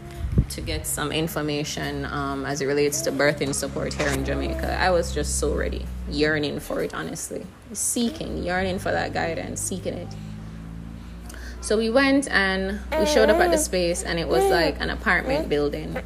to 0.51 0.61
get 0.61 0.87
some 0.87 1.13
information 1.13 2.05
um, 2.07 2.45
as 2.45 2.61
it 2.61 2.67
relates 2.67 3.01
to 3.03 3.13
birthing 3.13 3.55
support 3.55 3.95
here 3.95 4.09
in 4.09 4.25
Jamaica. 4.25 4.79
I 4.79 4.91
was 4.91 5.15
just 5.15 5.39
so 5.39 5.55
ready, 5.55 5.87
yearning 6.11 6.61
for 6.61 6.83
it, 6.83 6.95
honestly, 6.95 7.47
seeking, 7.73 8.43
yearning 8.43 8.79
for 8.79 8.91
that 8.91 9.13
guidance, 9.13 9.61
seeking 9.61 9.95
it. 9.95 10.09
So 11.65 11.79
we 11.79 11.89
went 11.89 12.31
and 12.31 12.79
we 13.01 13.07
showed 13.07 13.31
up 13.31 13.41
at 13.41 13.51
the 13.51 13.57
space, 13.57 14.03
and 14.03 14.19
it 14.19 14.29
was 14.29 14.45
like 14.51 14.79
an 14.83 14.91
apartment 14.91 15.49
building. 15.49 15.97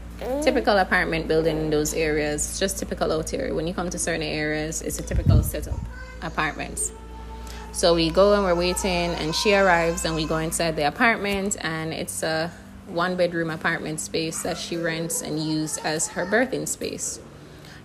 Typical 0.41 0.79
apartment 0.79 1.27
building 1.27 1.59
in 1.59 1.69
those 1.69 1.95
areas, 1.95 2.61
just 2.61 2.79
typical 2.79 3.11
out 3.11 3.29
here. 3.29 3.53
When 3.53 3.67
you 3.67 3.75
come 3.75 3.91
to 3.91 3.99
certain 3.99 4.23
areas, 4.23 4.83
it's 4.83 5.01
a 5.01 5.03
typical 5.03 5.43
setup 5.43 5.75
apartments. 6.23 6.93
So 7.73 7.97
we 7.97 8.09
go 8.09 8.35
and 8.35 8.45
we're 8.45 8.55
waiting, 8.55 9.11
and 9.19 9.35
she 9.35 9.53
arrives, 9.53 10.05
and 10.05 10.15
we 10.15 10.27
go 10.27 10.37
inside 10.37 10.77
the 10.77 10.87
apartment, 10.87 11.57
and 11.61 11.93
it's 11.93 12.23
a 12.23 12.53
one 12.87 13.17
bedroom 13.17 13.51
apartment 13.51 13.99
space 13.99 14.45
that 14.45 14.59
she 14.59 14.77
rents 14.77 15.23
and 15.23 15.43
uses 15.43 15.79
as 15.79 16.07
her 16.11 16.25
birthing 16.25 16.69
space. 16.69 17.19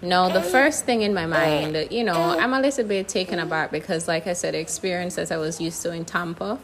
No, 0.04 0.32
the 0.32 0.44
first 0.44 0.86
thing 0.86 1.02
in 1.02 1.16
my 1.16 1.26
mind, 1.26 1.88
you 1.90 2.04
know, 2.04 2.38
I'm 2.38 2.54
a 2.54 2.60
little 2.60 2.86
bit 2.86 3.08
taken 3.08 3.40
aback 3.40 3.72
because, 3.72 4.08
like 4.08 4.28
I 4.28 4.34
said, 4.34 4.54
experience 4.54 5.16
that 5.16 5.32
I 5.32 5.38
was 5.38 5.60
used 5.60 5.82
to 5.82 5.92
in 5.92 6.06
Tampa 6.06 6.60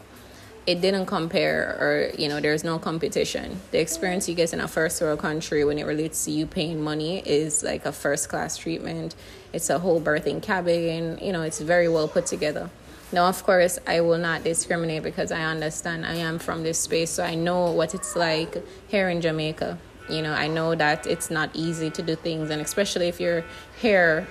it 0.66 0.80
didn't 0.80 1.06
compare 1.06 1.76
or 1.80 2.10
you 2.18 2.28
know 2.28 2.40
there's 2.40 2.64
no 2.64 2.78
competition. 2.78 3.60
The 3.70 3.80
experience 3.80 4.28
you 4.28 4.34
get 4.34 4.52
in 4.52 4.60
a 4.60 4.68
first 4.68 5.00
world 5.00 5.20
country 5.20 5.64
when 5.64 5.78
it 5.78 5.86
relates 5.86 6.24
to 6.26 6.30
you 6.30 6.46
paying 6.46 6.80
money 6.80 7.20
is 7.20 7.62
like 7.62 7.86
a 7.86 7.92
first 7.92 8.28
class 8.28 8.56
treatment. 8.56 9.14
It's 9.52 9.70
a 9.70 9.78
whole 9.78 10.00
birthing 10.00 10.42
cabin 10.42 11.18
you 11.22 11.32
know 11.32 11.42
it's 11.42 11.60
very 11.60 11.88
well 11.88 12.08
put 12.08 12.26
together. 12.26 12.70
Now 13.12 13.26
of 13.26 13.42
course 13.42 13.78
i 13.86 14.00
will 14.00 14.18
not 14.18 14.44
discriminate 14.44 15.02
because 15.02 15.32
i 15.32 15.42
understand 15.42 16.06
i 16.06 16.14
am 16.14 16.38
from 16.38 16.62
this 16.62 16.78
space 16.78 17.10
so 17.10 17.24
i 17.24 17.34
know 17.34 17.72
what 17.72 17.94
it's 17.94 18.14
like 18.14 18.62
here 18.88 19.08
in 19.08 19.20
jamaica. 19.20 19.78
You 20.08 20.22
know, 20.22 20.32
I 20.32 20.48
know 20.48 20.74
that 20.74 21.06
it's 21.06 21.30
not 21.30 21.50
easy 21.54 21.88
to 21.90 22.02
do 22.02 22.16
things, 22.16 22.50
and 22.50 22.60
especially 22.60 23.06
if 23.06 23.20
you're 23.20 23.44
here 23.80 24.26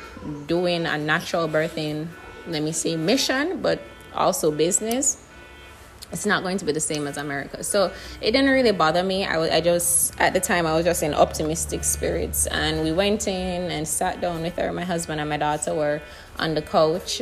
doing 0.45 0.85
a 0.85 0.97
natural 0.97 1.47
birthing, 1.47 2.07
let 2.47 2.63
me 2.63 2.73
say, 2.73 2.97
mission, 2.97 3.61
but 3.61 3.81
also 4.13 4.51
business 4.51 5.28
it's 6.11 6.25
not 6.25 6.43
going 6.43 6.57
to 6.57 6.65
be 6.65 6.71
the 6.71 6.79
same 6.79 7.07
as 7.07 7.17
America. 7.17 7.63
So 7.63 7.91
it 8.21 8.31
didn't 8.31 8.49
really 8.49 8.71
bother 8.71 9.03
me. 9.03 9.25
I, 9.25 9.57
I 9.57 9.61
just, 9.61 10.19
at 10.19 10.33
the 10.33 10.39
time, 10.39 10.65
I 10.65 10.73
was 10.75 10.85
just 10.85 11.03
in 11.03 11.13
optimistic 11.13 11.83
spirits. 11.83 12.47
And 12.47 12.83
we 12.83 12.91
went 12.91 13.27
in 13.27 13.69
and 13.71 13.87
sat 13.87 14.19
down 14.19 14.41
with 14.41 14.55
her. 14.55 14.71
My 14.73 14.83
husband 14.83 15.21
and 15.21 15.29
my 15.29 15.37
daughter 15.37 15.73
were 15.73 16.01
on 16.37 16.55
the 16.55 16.61
couch 16.61 17.21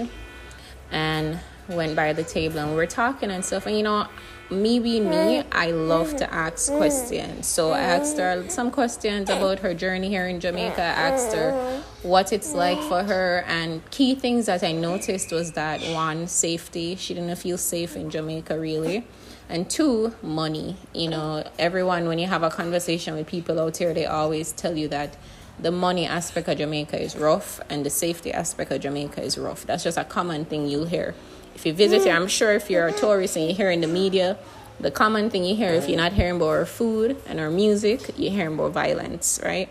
and 0.91 1.39
went 1.67 1.95
by 1.95 2.13
the 2.13 2.23
table 2.23 2.59
and 2.59 2.69
we 2.69 2.75
were 2.75 2.87
talking 2.87 3.29
and 3.29 3.43
stuff. 3.43 3.65
And 3.65 3.75
you 3.75 3.83
know, 3.83 4.07
me 4.49 4.79
being 4.79 5.09
me, 5.09 5.43
I 5.51 5.71
love 5.71 6.15
to 6.17 6.33
ask 6.33 6.71
questions. 6.71 7.47
So 7.47 7.71
I 7.71 7.81
asked 7.81 8.17
her 8.17 8.47
some 8.49 8.71
questions 8.71 9.29
about 9.29 9.59
her 9.59 9.73
journey 9.73 10.07
here 10.07 10.27
in 10.27 10.39
Jamaica. 10.39 10.81
I 10.81 10.85
asked 10.85 11.33
her 11.35 11.83
what 12.03 12.31
it's 12.31 12.53
like 12.53 12.79
for 12.79 13.03
her. 13.03 13.43
And 13.47 13.89
key 13.91 14.15
things 14.15 14.45
that 14.45 14.63
I 14.63 14.71
noticed 14.71 15.31
was 15.31 15.53
that 15.53 15.81
one, 15.93 16.27
safety. 16.27 16.95
She 16.95 17.13
didn't 17.13 17.35
feel 17.37 17.57
safe 17.57 17.95
in 17.95 18.09
Jamaica 18.09 18.59
really. 18.59 19.05
And 19.49 19.69
two, 19.69 20.13
money. 20.21 20.75
You 20.93 21.09
know, 21.09 21.43
everyone, 21.57 22.07
when 22.07 22.19
you 22.19 22.27
have 22.27 22.43
a 22.43 22.49
conversation 22.49 23.15
with 23.15 23.27
people 23.27 23.59
out 23.59 23.77
here, 23.77 23.93
they 23.93 24.05
always 24.05 24.51
tell 24.51 24.77
you 24.77 24.87
that 24.89 25.17
the 25.59 25.71
money 25.71 26.05
aspect 26.05 26.47
of 26.49 26.57
Jamaica 26.57 27.01
is 27.01 27.15
rough 27.15 27.59
and 27.69 27.85
the 27.85 27.89
safety 27.89 28.31
aspect 28.31 28.71
of 28.71 28.81
Jamaica 28.81 29.21
is 29.21 29.37
rough. 29.37 29.65
That's 29.65 29.83
just 29.83 29.97
a 29.97 30.03
common 30.03 30.45
thing 30.45 30.67
you'll 30.67 30.85
hear 30.85 31.15
if 31.57 31.65
you 31.65 31.73
visit 31.73 32.03
here, 32.03 32.13
I'm 32.13 32.27
sure 32.27 32.53
if 32.53 32.69
you're 32.69 32.85
a 32.85 32.91
tourist 32.91 33.35
and 33.35 33.47
you 33.47 33.55
hear 33.55 33.71
in 33.71 33.81
the 33.81 33.87
media, 33.87 34.37
the 34.79 34.91
common 34.91 35.31
thing 35.31 35.43
you 35.43 35.55
hear 35.55 35.69
if 35.69 35.89
you're 35.89 35.97
not 35.97 36.13
hearing 36.13 36.35
about 36.35 36.49
our 36.49 36.67
food 36.67 37.17
and 37.25 37.39
our 37.39 37.49
music, 37.49 38.11
you're 38.15 38.31
hearing 38.31 38.53
about 38.53 38.73
violence, 38.73 39.39
right? 39.43 39.67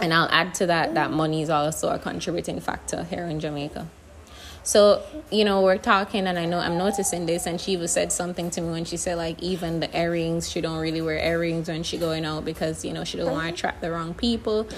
And 0.00 0.12
I'll 0.12 0.28
add 0.30 0.54
to 0.54 0.66
that 0.66 0.94
that 0.94 1.10
money 1.10 1.42
is 1.42 1.50
also 1.50 1.88
a 1.90 1.98
contributing 1.98 2.60
factor 2.60 3.04
here 3.04 3.24
in 3.24 3.40
Jamaica. 3.40 3.88
So, 4.64 5.02
you 5.30 5.44
know, 5.44 5.62
we're 5.62 5.76
talking 5.76 6.26
and 6.28 6.38
I 6.38 6.44
know 6.44 6.58
I'm 6.58 6.78
noticing 6.78 7.26
this 7.26 7.46
and 7.46 7.60
she 7.60 7.72
even 7.72 7.88
said 7.88 8.12
something 8.12 8.48
to 8.50 8.60
me 8.60 8.70
when 8.70 8.84
she 8.84 8.96
said 8.96 9.16
like 9.16 9.42
even 9.42 9.80
the 9.80 9.96
earrings, 9.96 10.48
she 10.48 10.60
don't 10.60 10.78
really 10.78 11.02
wear 11.02 11.18
earrings 11.18 11.68
when 11.68 11.82
she 11.82 11.98
going 11.98 12.24
out 12.24 12.44
because, 12.44 12.84
you 12.84 12.92
know, 12.92 13.02
she 13.02 13.16
don't 13.16 13.32
want 13.32 13.48
to 13.48 13.54
attract 13.54 13.80
the 13.80 13.90
wrong 13.90 14.14
people 14.14 14.68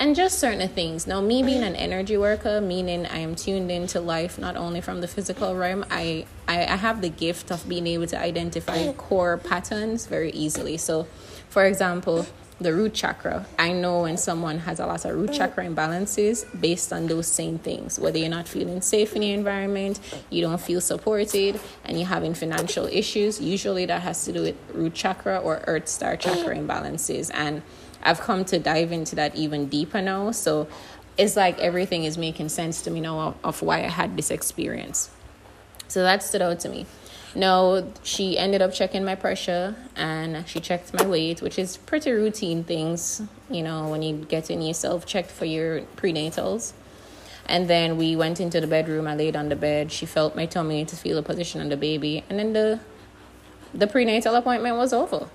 and 0.00 0.16
just 0.16 0.38
certain 0.38 0.68
things. 0.68 1.06
Now, 1.06 1.20
me 1.20 1.42
being 1.42 1.62
an 1.62 1.76
energy 1.76 2.16
worker, 2.16 2.60
meaning 2.60 3.06
I 3.06 3.18
am 3.18 3.36
tuned 3.36 3.70
into 3.70 4.00
life 4.00 4.38
not 4.38 4.56
only 4.56 4.80
from 4.80 5.00
the 5.00 5.08
physical 5.08 5.54
realm, 5.54 5.84
I, 5.90 6.26
I, 6.46 6.64
I 6.64 6.76
have 6.76 7.00
the 7.00 7.08
gift 7.08 7.52
of 7.52 7.68
being 7.68 7.86
able 7.86 8.06
to 8.08 8.18
identify 8.18 8.92
core 8.92 9.38
patterns 9.38 10.06
very 10.06 10.30
easily. 10.30 10.76
So, 10.76 11.06
for 11.48 11.64
example, 11.64 12.26
the 12.60 12.74
root 12.74 12.92
chakra. 12.92 13.46
I 13.58 13.72
know 13.72 14.02
when 14.02 14.16
someone 14.16 14.58
has 14.60 14.80
a 14.80 14.86
lot 14.86 15.04
of 15.04 15.14
root 15.14 15.32
chakra 15.32 15.64
imbalances 15.64 16.44
based 16.60 16.92
on 16.92 17.06
those 17.06 17.26
same 17.28 17.58
things. 17.58 17.98
Whether 17.98 18.18
you're 18.18 18.28
not 18.28 18.48
feeling 18.48 18.80
safe 18.80 19.14
in 19.14 19.22
your 19.22 19.36
environment, 19.36 20.00
you 20.30 20.42
don't 20.42 20.60
feel 20.60 20.80
supported, 20.80 21.60
and 21.84 21.98
you're 21.98 22.08
having 22.08 22.34
financial 22.34 22.86
issues, 22.86 23.40
usually 23.40 23.86
that 23.86 24.02
has 24.02 24.24
to 24.24 24.32
do 24.32 24.42
with 24.42 24.56
root 24.74 24.94
chakra 24.94 25.38
or 25.38 25.62
earth 25.66 25.88
star 25.88 26.16
chakra 26.16 26.56
imbalances. 26.56 27.30
And 27.32 27.62
I've 28.02 28.20
come 28.20 28.44
to 28.46 28.58
dive 28.58 28.90
into 28.90 29.14
that 29.16 29.36
even 29.36 29.68
deeper 29.68 30.02
now. 30.02 30.32
So 30.32 30.68
it's 31.16 31.36
like 31.36 31.58
everything 31.58 32.04
is 32.04 32.18
making 32.18 32.48
sense 32.48 32.82
to 32.82 32.90
me 32.90 33.00
now 33.00 33.20
of, 33.20 33.34
of 33.44 33.62
why 33.62 33.78
I 33.78 33.88
had 33.88 34.16
this 34.16 34.30
experience. 34.30 35.10
So 35.86 36.02
that 36.02 36.22
stood 36.22 36.42
out 36.42 36.60
to 36.60 36.68
me. 36.68 36.86
No, 37.38 37.92
she 38.02 38.36
ended 38.36 38.62
up 38.62 38.72
checking 38.72 39.04
my 39.04 39.14
pressure 39.14 39.76
and 39.94 40.44
she 40.48 40.58
checked 40.58 40.92
my 40.92 41.06
weight, 41.06 41.40
which 41.40 41.56
is 41.56 41.76
pretty 41.76 42.10
routine 42.10 42.64
things, 42.64 43.22
you 43.48 43.62
know, 43.62 43.86
when 43.86 44.02
you 44.02 44.26
get 44.28 44.50
in 44.50 44.60
yourself 44.60 45.06
checked 45.06 45.30
for 45.30 45.44
your 45.44 45.82
prenatals. 45.96 46.72
And 47.46 47.70
then 47.70 47.96
we 47.96 48.16
went 48.16 48.40
into 48.40 48.60
the 48.60 48.66
bedroom. 48.66 49.06
I 49.06 49.14
laid 49.14 49.36
on 49.36 49.50
the 49.50 49.54
bed. 49.54 49.92
She 49.92 50.04
felt 50.04 50.34
my 50.34 50.46
tummy 50.46 50.84
to 50.86 50.96
feel 50.96 51.14
the 51.14 51.22
position 51.22 51.60
of 51.60 51.68
the 51.68 51.76
baby, 51.76 52.24
and 52.28 52.40
then 52.40 52.54
the 52.54 52.80
the 53.72 53.86
prenatal 53.86 54.34
appointment 54.34 54.76
was 54.76 54.92
over. 54.92 55.28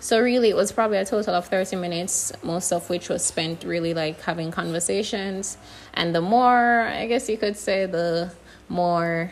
So 0.00 0.20
really, 0.20 0.48
it 0.48 0.56
was 0.56 0.72
probably 0.72 0.96
a 0.96 1.04
total 1.04 1.34
of 1.34 1.48
30 1.48 1.76
minutes, 1.76 2.32
most 2.42 2.72
of 2.72 2.88
which 2.88 3.10
was 3.10 3.22
spent 3.26 3.62
really 3.62 3.92
like 3.92 4.22
having 4.22 4.50
conversations. 4.50 5.58
And 5.92 6.14
the 6.14 6.22
more, 6.22 6.80
I 6.80 7.06
guess 7.06 7.28
you 7.28 7.36
could 7.36 7.58
say, 7.58 7.84
the 7.84 8.32
more 8.70 9.30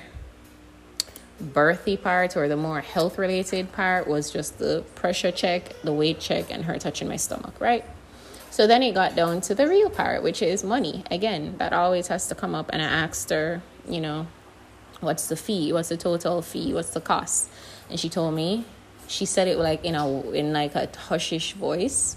birthy 1.42 2.00
part 2.00 2.36
or 2.36 2.48
the 2.48 2.56
more 2.56 2.80
health 2.80 3.18
related 3.18 3.72
part 3.72 4.06
was 4.06 4.30
just 4.30 4.58
the 4.58 4.84
pressure 4.94 5.32
check, 5.32 5.74
the 5.82 5.92
weight 5.92 6.20
check, 6.20 6.50
and 6.50 6.64
her 6.64 6.78
touching 6.78 7.08
my 7.08 7.16
stomach, 7.16 7.54
right? 7.60 7.84
So 8.50 8.66
then 8.66 8.82
it 8.82 8.94
got 8.94 9.14
down 9.14 9.40
to 9.42 9.54
the 9.54 9.68
real 9.68 9.90
part, 9.90 10.22
which 10.22 10.42
is 10.42 10.64
money. 10.64 11.04
Again, 11.10 11.56
that 11.58 11.72
always 11.72 12.08
has 12.08 12.26
to 12.28 12.34
come 12.34 12.54
up. 12.54 12.70
And 12.72 12.82
I 12.82 12.86
asked 12.86 13.30
her, 13.30 13.62
you 13.88 14.00
know, 14.00 14.26
what's 15.00 15.28
the 15.28 15.36
fee? 15.36 15.72
What's 15.72 15.88
the 15.88 15.96
total 15.96 16.42
fee? 16.42 16.74
What's 16.74 16.90
the 16.90 17.00
cost? 17.00 17.48
And 17.88 17.98
she 17.98 18.08
told 18.08 18.34
me 18.34 18.64
she 19.06 19.24
said 19.26 19.48
it 19.48 19.58
like 19.58 19.84
in 19.84 19.94
a 19.94 20.30
in 20.30 20.52
like 20.52 20.74
a 20.74 20.86
hushish 20.86 21.54
voice 21.54 22.16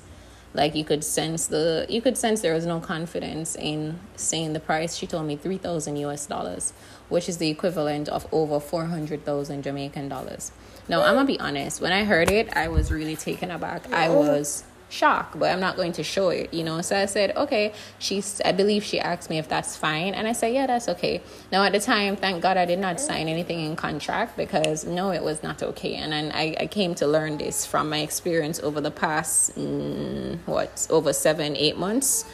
like 0.53 0.75
you 0.75 0.83
could 0.83 1.03
sense 1.03 1.47
the 1.47 1.85
you 1.89 2.01
could 2.01 2.17
sense 2.17 2.41
there 2.41 2.53
was 2.53 2.65
no 2.65 2.79
confidence 2.79 3.55
in 3.55 3.99
saying 4.15 4.53
the 4.53 4.59
price. 4.59 4.95
She 4.95 5.07
told 5.07 5.25
me 5.25 5.35
3000 5.35 5.97
us 5.97 6.25
dollars 6.25 6.73
which 7.09 7.29
is 7.29 7.37
the 7.37 7.49
equivalent 7.49 8.09
of 8.09 8.25
over 8.31 8.59
400000 8.59 9.63
jamaican 9.63 10.09
dollars. 10.09 10.51
Now 10.87 11.01
i'm 11.01 11.15
gonna 11.15 11.25
be 11.25 11.39
honest. 11.39 11.81
When 11.81 11.91
i 11.91 12.03
heard 12.03 12.31
it 12.31 12.55
i 12.55 12.67
was 12.67 12.91
really 12.91 13.15
taken 13.15 13.51
aback. 13.51 13.91
I 13.91 14.07
oh. 14.07 14.19
was 14.19 14.63
shock, 14.93 15.37
but 15.37 15.51
I'm 15.51 15.59
not 15.59 15.75
going 15.75 15.91
to 15.93 16.03
show 16.03 16.29
it, 16.29 16.53
you 16.53 16.63
know. 16.63 16.81
So 16.81 16.95
I 16.95 17.05
said, 17.05 17.35
okay. 17.35 17.73
She's, 17.97 18.39
I 18.45 18.51
believe 18.51 18.83
she 18.83 18.99
asked 18.99 19.29
me 19.29 19.39
if 19.39 19.49
that's 19.49 19.75
fine, 19.75 20.13
and 20.13 20.27
I 20.27 20.33
said, 20.33 20.53
yeah, 20.53 20.67
that's 20.67 20.87
okay. 20.87 21.21
Now 21.51 21.63
at 21.63 21.71
the 21.73 21.79
time, 21.79 22.15
thank 22.15 22.43
God 22.43 22.57
I 22.57 22.65
did 22.65 22.79
not 22.79 22.99
sign 22.99 23.27
anything 23.27 23.59
in 23.59 23.75
contract 23.75 24.37
because 24.37 24.85
no, 24.85 25.11
it 25.11 25.23
was 25.23 25.41
not 25.41 25.63
okay, 25.63 25.95
and 25.95 26.13
then 26.13 26.31
I, 26.33 26.55
I 26.59 26.67
came 26.67 26.93
to 26.95 27.07
learn 27.07 27.37
this 27.37 27.65
from 27.65 27.89
my 27.89 27.99
experience 27.99 28.59
over 28.59 28.79
the 28.79 28.91
past 28.91 29.57
mm, 29.57 30.37
what 30.45 30.87
over 30.89 31.11
seven, 31.11 31.57
eight 31.57 31.77
months. 31.77 32.25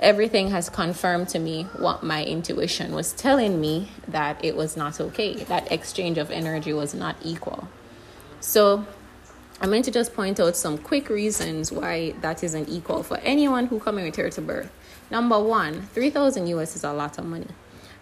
Everything 0.00 0.50
has 0.50 0.70
confirmed 0.70 1.28
to 1.28 1.38
me 1.38 1.64
what 1.78 2.02
my 2.02 2.24
intuition 2.24 2.94
was 2.94 3.12
telling 3.12 3.60
me 3.60 3.88
that 4.08 4.42
it 4.42 4.56
was 4.56 4.76
not 4.76 5.00
okay. 5.00 5.34
That 5.44 5.70
exchange 5.70 6.16
of 6.16 6.30
energy 6.30 6.72
was 6.72 6.94
not 6.94 7.16
equal. 7.22 7.68
So 8.40 8.86
I'm 9.64 9.70
going 9.70 9.82
to 9.84 9.90
just 9.90 10.12
point 10.12 10.38
out 10.40 10.56
some 10.56 10.76
quick 10.76 11.08
reasons 11.08 11.72
why 11.72 12.12
that 12.20 12.44
isn't 12.44 12.68
equal 12.68 13.02
for 13.02 13.16
anyone 13.20 13.64
who 13.64 13.80
coming 13.80 14.04
with 14.04 14.14
here 14.14 14.28
to 14.28 14.42
birth. 14.42 14.70
Number 15.10 15.42
one, 15.42 15.80
3,000 15.94 16.48
US 16.48 16.76
is 16.76 16.84
a 16.84 16.92
lot 16.92 17.16
of 17.16 17.24
money. 17.24 17.46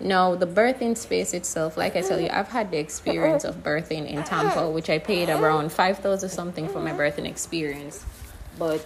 No, 0.00 0.34
the 0.34 0.48
birthing 0.48 0.96
space 0.96 1.32
itself, 1.32 1.76
like 1.76 1.94
I 1.94 2.00
tell 2.00 2.18
you, 2.18 2.28
I've 2.32 2.48
had 2.48 2.72
the 2.72 2.78
experience 2.78 3.44
of 3.44 3.62
birthing 3.62 4.08
in 4.08 4.24
Tampa, 4.24 4.68
which 4.68 4.90
I 4.90 4.98
paid 4.98 5.28
around 5.28 5.70
5,000 5.70 6.28
something 6.28 6.68
for 6.68 6.80
my 6.80 6.90
birthing 6.90 7.26
experience. 7.26 8.04
But 8.58 8.84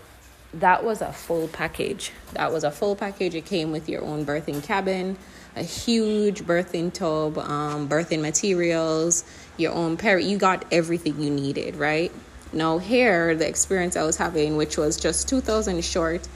that 0.53 0.85
was 0.85 1.01
a 1.01 1.15
full 1.15 1.49
package. 1.49 2.13
That 2.35 2.53
was 2.53 2.63
a 2.63 2.71
full 2.71 2.95
package. 2.95 3.35
It 3.35 3.47
came 3.47 3.73
with 3.73 3.89
your 3.89 4.05
own 4.05 4.27
birthing 4.27 4.63
cabin, 4.63 5.17
a 5.57 5.63
huge 5.63 6.43
birthing 6.43 6.93
tub, 6.93 7.39
um, 7.39 7.89
birthing 7.89 8.21
materials, 8.21 9.25
your 9.57 9.73
own 9.73 9.97
parrot. 9.97 10.25
You 10.25 10.37
got 10.37 10.67
everything 10.71 11.19
you 11.19 11.31
needed, 11.31 11.77
right? 11.77 12.13
Now, 12.53 12.79
here, 12.79 13.35
the 13.35 13.49
experience 13.49 13.97
I 13.97 14.03
was 14.05 14.17
having, 14.17 14.57
which 14.57 14.77
was 14.79 14.97
just 14.97 15.29
2000 15.29 15.85
short, 15.85 16.29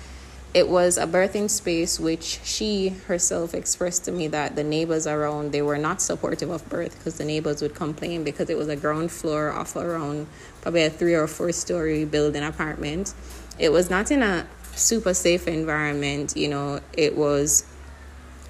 it 0.53 0.69
was 0.69 0.99
a 0.99 1.07
birthing 1.07 1.49
space 1.49 2.01
which 2.01 2.41
she 2.43 2.89
herself 3.07 3.55
expressed 3.55 4.05
to 4.07 4.13
me 4.13 4.27
that 4.29 4.57
the 4.57 4.65
neighbors 4.65 5.07
around 5.07 5.53
they 5.53 5.63
were 5.63 5.79
not 5.79 6.03
supportive 6.03 6.51
of 6.51 6.69
birth 6.69 6.99
because 6.99 7.19
the 7.19 7.25
neighbors 7.25 7.63
would 7.63 7.75
complain 7.75 8.25
because 8.25 8.51
it 8.51 8.57
was 8.57 8.67
a 8.67 8.75
ground 8.75 9.13
floor 9.13 9.53
off 9.53 9.77
around 9.77 10.27
probably 10.61 10.83
a 10.83 10.91
three 10.91 11.15
or 11.15 11.29
four 11.29 11.53
story 11.53 12.05
building 12.05 12.43
apartment. 12.43 13.15
It 13.61 13.71
was 13.71 13.91
not 13.91 14.11
in 14.11 14.23
a 14.23 14.45
super 14.75 15.15
safe 15.15 15.47
environment 15.47 16.37
you 16.37 16.49
know 16.49 16.81
it 16.95 17.17
was 17.17 17.65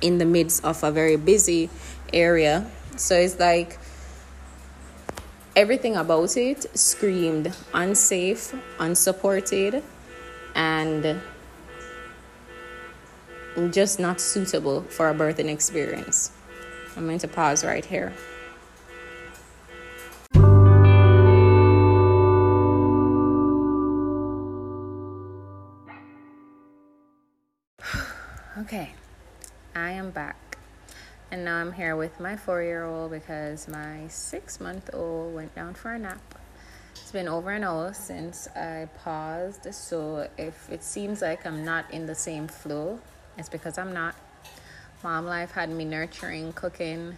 in 0.00 0.18
the 0.18 0.24
midst 0.24 0.64
of 0.64 0.82
a 0.82 0.90
very 0.90 1.16
busy 1.16 1.68
area. 2.12 2.70
So 2.96 3.14
it's 3.14 3.38
like 3.38 3.78
everything 5.56 5.96
about 5.96 6.36
it 6.36 6.78
screamed 6.78 7.52
unsafe, 7.74 8.54
unsupported, 8.78 9.82
and 10.54 11.20
just 13.70 13.98
not 13.98 14.20
suitable 14.20 14.82
for 14.82 15.08
a 15.10 15.14
birthing 15.14 15.48
experience. 15.48 16.30
I'm 16.96 17.06
going 17.06 17.18
to 17.18 17.28
pause 17.28 17.64
right 17.64 17.84
here. 17.84 18.12
okay, 28.58 28.92
I 29.74 29.90
am 29.92 30.10
back. 30.10 30.49
And 31.32 31.44
now 31.44 31.56
I'm 31.58 31.72
here 31.72 31.94
with 31.94 32.18
my 32.18 32.36
four 32.36 32.60
year 32.60 32.84
old 32.84 33.12
because 33.12 33.68
my 33.68 34.08
six 34.08 34.58
month 34.58 34.90
old 34.92 35.32
went 35.32 35.54
down 35.54 35.74
for 35.74 35.92
a 35.92 35.98
nap. 35.98 36.20
It's 36.92 37.12
been 37.12 37.28
over 37.28 37.52
an 37.52 37.62
hour 37.62 37.92
since 37.94 38.48
I 38.48 38.88
paused, 38.98 39.72
so 39.72 40.28
if 40.36 40.68
it 40.70 40.82
seems 40.82 41.22
like 41.22 41.46
I'm 41.46 41.64
not 41.64 41.88
in 41.92 42.06
the 42.06 42.16
same 42.16 42.48
flow, 42.48 42.98
it's 43.38 43.48
because 43.48 43.78
I'm 43.78 43.92
not. 43.92 44.16
Mom 45.04 45.24
life 45.24 45.52
had 45.52 45.70
me 45.70 45.84
nurturing, 45.84 46.52
cooking, 46.52 47.16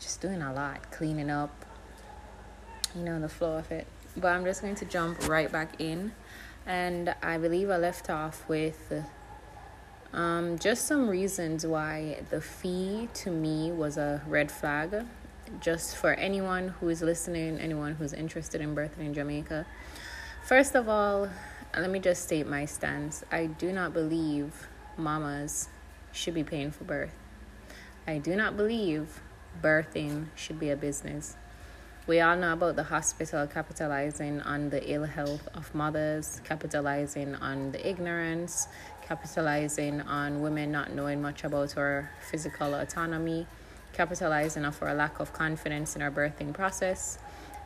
just 0.00 0.20
doing 0.22 0.40
a 0.40 0.52
lot, 0.52 0.90
cleaning 0.90 1.30
up, 1.30 1.64
you 2.96 3.02
know, 3.02 3.20
the 3.20 3.28
flow 3.28 3.58
of 3.58 3.70
it. 3.70 3.86
But 4.16 4.28
I'm 4.28 4.44
just 4.44 4.62
going 4.62 4.74
to 4.76 4.84
jump 4.86 5.28
right 5.28 5.52
back 5.52 5.78
in. 5.78 6.12
And 6.66 7.14
I 7.22 7.38
believe 7.38 7.70
I 7.70 7.76
left 7.76 8.10
off 8.10 8.48
with 8.48 8.92
um, 10.12 10.58
just 10.58 10.86
some 10.86 11.08
reasons 11.08 11.66
why 11.66 12.22
the 12.30 12.40
fee 12.40 13.08
to 13.14 13.30
me 13.30 13.70
was 13.72 13.96
a 13.98 14.22
red 14.26 14.50
flag 14.50 15.04
just 15.60 15.96
for 15.96 16.12
anyone 16.14 16.68
who 16.68 16.88
is 16.88 17.02
listening, 17.02 17.58
anyone 17.58 17.94
who's 17.94 18.12
interested 18.12 18.60
in 18.60 18.74
birthing 18.74 19.00
in 19.00 19.14
Jamaica. 19.14 19.66
First 20.44 20.74
of 20.74 20.88
all, 20.88 21.28
let 21.76 21.90
me 21.90 21.98
just 21.98 22.24
state 22.24 22.46
my 22.46 22.64
stance. 22.64 23.22
I 23.30 23.46
do 23.46 23.72
not 23.72 23.92
believe 23.92 24.68
mamas 24.96 25.68
should 26.12 26.34
be 26.34 26.44
paying 26.44 26.70
for 26.70 26.84
birth. 26.84 27.16
I 28.06 28.18
do 28.18 28.34
not 28.34 28.56
believe 28.56 29.20
birthing 29.62 30.26
should 30.34 30.58
be 30.58 30.70
a 30.70 30.76
business. 30.76 31.36
We 32.06 32.20
all 32.20 32.36
know 32.36 32.54
about 32.54 32.76
the 32.76 32.84
hospital 32.84 33.46
capitalizing 33.46 34.40
on 34.40 34.70
the 34.70 34.90
ill 34.90 35.04
health 35.04 35.46
of 35.52 35.74
mothers, 35.74 36.40
capitalizing 36.42 37.34
on 37.34 37.72
the 37.72 37.86
ignorance, 37.86 38.66
capitalizing 39.08 40.02
on 40.02 40.42
women 40.42 40.70
not 40.70 40.92
knowing 40.92 41.22
much 41.22 41.42
about 41.42 41.78
our 41.78 42.10
physical 42.30 42.74
autonomy, 42.74 43.46
capitalizing 43.94 44.66
on 44.66 44.74
our 44.82 44.94
lack 44.94 45.18
of 45.18 45.32
confidence 45.32 45.96
in 45.96 46.02
our 46.02 46.10
birthing 46.10 46.52
process. 46.52 47.18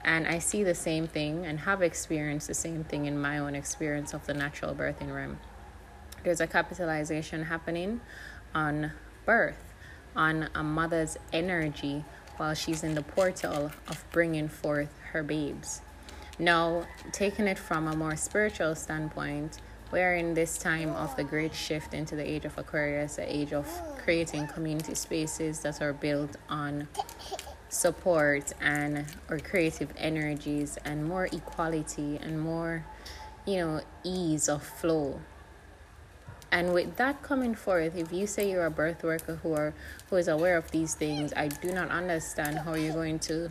And 0.05 0.27
I 0.29 0.39
see 0.39 0.63
the 0.63 0.75
same 0.75 1.09
thing 1.09 1.45
and 1.45 1.61
have 1.61 1.83
experienced 1.83 2.47
the 2.47 2.55
same 2.55 2.85
thing 2.85 3.07
in 3.07 3.21
my 3.21 3.39
own 3.39 3.57
experience 3.57 4.15
of 4.15 4.25
the 4.27 4.35
natural 4.35 4.73
birthing 4.73 5.13
realm. 5.15 5.39
There's 6.23 6.41
a 6.41 6.47
capitalization 6.47 7.45
happening 7.45 8.01
on 8.55 8.93
birth, 9.27 9.75
on 10.15 10.49
a 10.55 10.63
mother's 10.63 11.17
energy 11.33 12.05
while 12.37 12.55
she's 12.55 12.85
in 12.85 12.95
the 12.95 13.03
portal 13.03 13.73
of 13.89 14.05
bringing 14.13 14.49
forth 14.49 14.93
her 15.13 15.25
babes. 15.25 15.81
Now, 16.39 16.87
taking 17.11 17.47
it 17.47 17.59
from 17.59 17.89
a 17.89 17.97
more 17.97 18.17
spiritual 18.17 18.75
standpoint, 18.75 19.59
we're 19.93 20.15
in 20.15 20.33
this 20.33 20.57
time 20.57 20.89
of 20.95 21.15
the 21.17 21.23
great 21.23 21.55
shift 21.55 21.93
into 21.93 22.17
the 22.17 22.29
age 22.29 22.47
of 22.47 22.57
Aquarius, 22.57 23.17
the 23.17 23.37
age 23.37 23.53
of 23.53 23.69
creating 23.99 24.47
community 24.49 24.95
spaces 24.95 25.61
that 25.61 25.83
are 25.83 25.93
built 25.93 26.37
on 26.49 26.89
support 27.69 28.53
and 28.61 29.05
or 29.29 29.39
creative 29.39 29.91
energies 29.99 30.79
and 30.85 31.05
more 31.05 31.27
equality 31.27 32.19
and 32.23 32.41
more 32.41 32.85
you 33.47 33.57
know 33.59 33.81
ease 34.03 34.49
of 34.49 34.63
flow. 34.63 35.21
And 36.51 36.75
with 36.75 36.97
that 36.97 37.23
coming 37.23 37.55
forth 37.55 37.97
if 37.97 38.13
you 38.13 38.27
say 38.27 38.51
you're 38.51 38.67
a 38.67 38.71
birth 38.71 39.03
worker 39.03 39.37
who 39.43 39.53
are 39.53 39.75
who 40.09 40.17
is 40.17 40.29
aware 40.29 40.57
of 40.57 40.71
these 40.71 40.95
things 40.95 41.33
i 41.35 41.49
do 41.49 41.73
not 41.73 41.89
understand 41.89 42.59
how 42.59 42.75
you're 42.75 42.93
going 42.93 43.19
to 43.21 43.51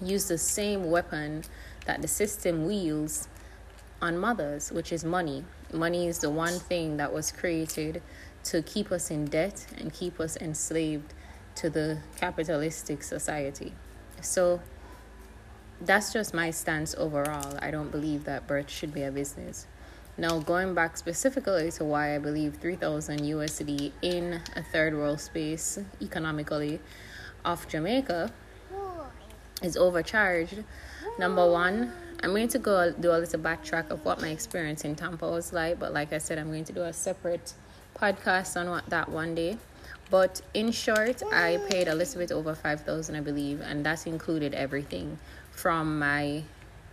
use 0.00 0.28
the 0.28 0.38
same 0.38 0.90
weapon 0.90 1.44
that 1.84 2.00
the 2.00 2.08
system 2.08 2.64
wields 2.64 3.28
on 4.00 4.18
mothers, 4.18 4.70
which 4.70 4.92
is 4.92 5.04
money. 5.04 5.44
Money 5.72 6.06
is 6.06 6.18
the 6.18 6.30
one 6.30 6.58
thing 6.58 6.96
that 6.96 7.12
was 7.12 7.32
created 7.32 8.02
to 8.44 8.62
keep 8.62 8.92
us 8.92 9.10
in 9.10 9.26
debt 9.26 9.66
and 9.76 9.92
keep 9.92 10.20
us 10.20 10.36
enslaved 10.36 11.12
to 11.56 11.68
the 11.68 11.98
capitalistic 12.16 13.02
society. 13.02 13.72
So 14.20 14.60
that's 15.80 16.12
just 16.12 16.32
my 16.32 16.50
stance 16.50 16.94
overall. 16.96 17.58
I 17.60 17.70
don't 17.70 17.90
believe 17.90 18.24
that 18.24 18.46
birth 18.46 18.70
should 18.70 18.92
be 18.94 19.02
a 19.02 19.10
business. 19.10 19.66
Now, 20.16 20.40
going 20.40 20.74
back 20.74 20.96
specifically 20.96 21.70
to 21.72 21.84
why 21.84 22.16
I 22.16 22.18
believe 22.18 22.56
3000 22.56 23.20
USD 23.20 23.92
in 24.02 24.40
a 24.56 24.62
third 24.62 24.94
world 24.94 25.20
space 25.20 25.78
economically 26.02 26.80
off 27.44 27.68
Jamaica 27.68 28.32
is 29.62 29.76
overcharged. 29.76 30.64
Number 31.18 31.48
one, 31.50 31.92
I'm 32.22 32.30
going 32.30 32.48
to 32.48 32.58
go 32.58 32.92
do 32.92 33.12
a 33.12 33.18
little 33.18 33.40
backtrack 33.40 33.90
of 33.90 34.04
what 34.04 34.20
my 34.20 34.28
experience 34.28 34.84
in 34.84 34.96
Tampa 34.96 35.28
was 35.28 35.52
like, 35.52 35.78
but 35.78 35.92
like 35.92 36.12
I 36.12 36.18
said, 36.18 36.38
I'm 36.38 36.48
going 36.48 36.64
to 36.64 36.72
do 36.72 36.82
a 36.82 36.92
separate 36.92 37.52
podcast 37.96 38.60
on 38.60 38.68
what 38.70 38.86
that 38.90 39.08
one 39.08 39.34
day. 39.34 39.56
But 40.10 40.40
in 40.54 40.72
short, 40.72 41.22
I 41.32 41.58
paid 41.70 41.86
a 41.86 41.94
little 41.94 42.18
bit 42.18 42.32
over 42.32 42.54
five 42.54 42.80
thousand, 42.80 43.14
I 43.14 43.20
believe, 43.20 43.60
and 43.60 43.84
that 43.86 44.06
included 44.06 44.54
everything 44.54 45.18
from 45.52 45.98
my 45.98 46.42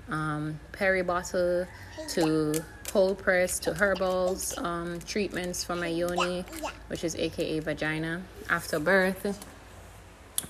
um, 0.10 0.60
peri 0.74 1.02
bottle 1.02 1.66
to 2.10 2.64
cold 2.90 3.18
press 3.18 3.58
to 3.60 3.74
herbals, 3.74 4.58
um, 4.58 5.00
treatments 5.08 5.64
for 5.64 5.76
my 5.76 5.88
yoni, 5.88 6.46
which 6.88 7.04
is 7.04 7.16
AKA 7.16 7.60
vagina 7.62 8.22
after 8.50 8.80
birth, 8.80 9.44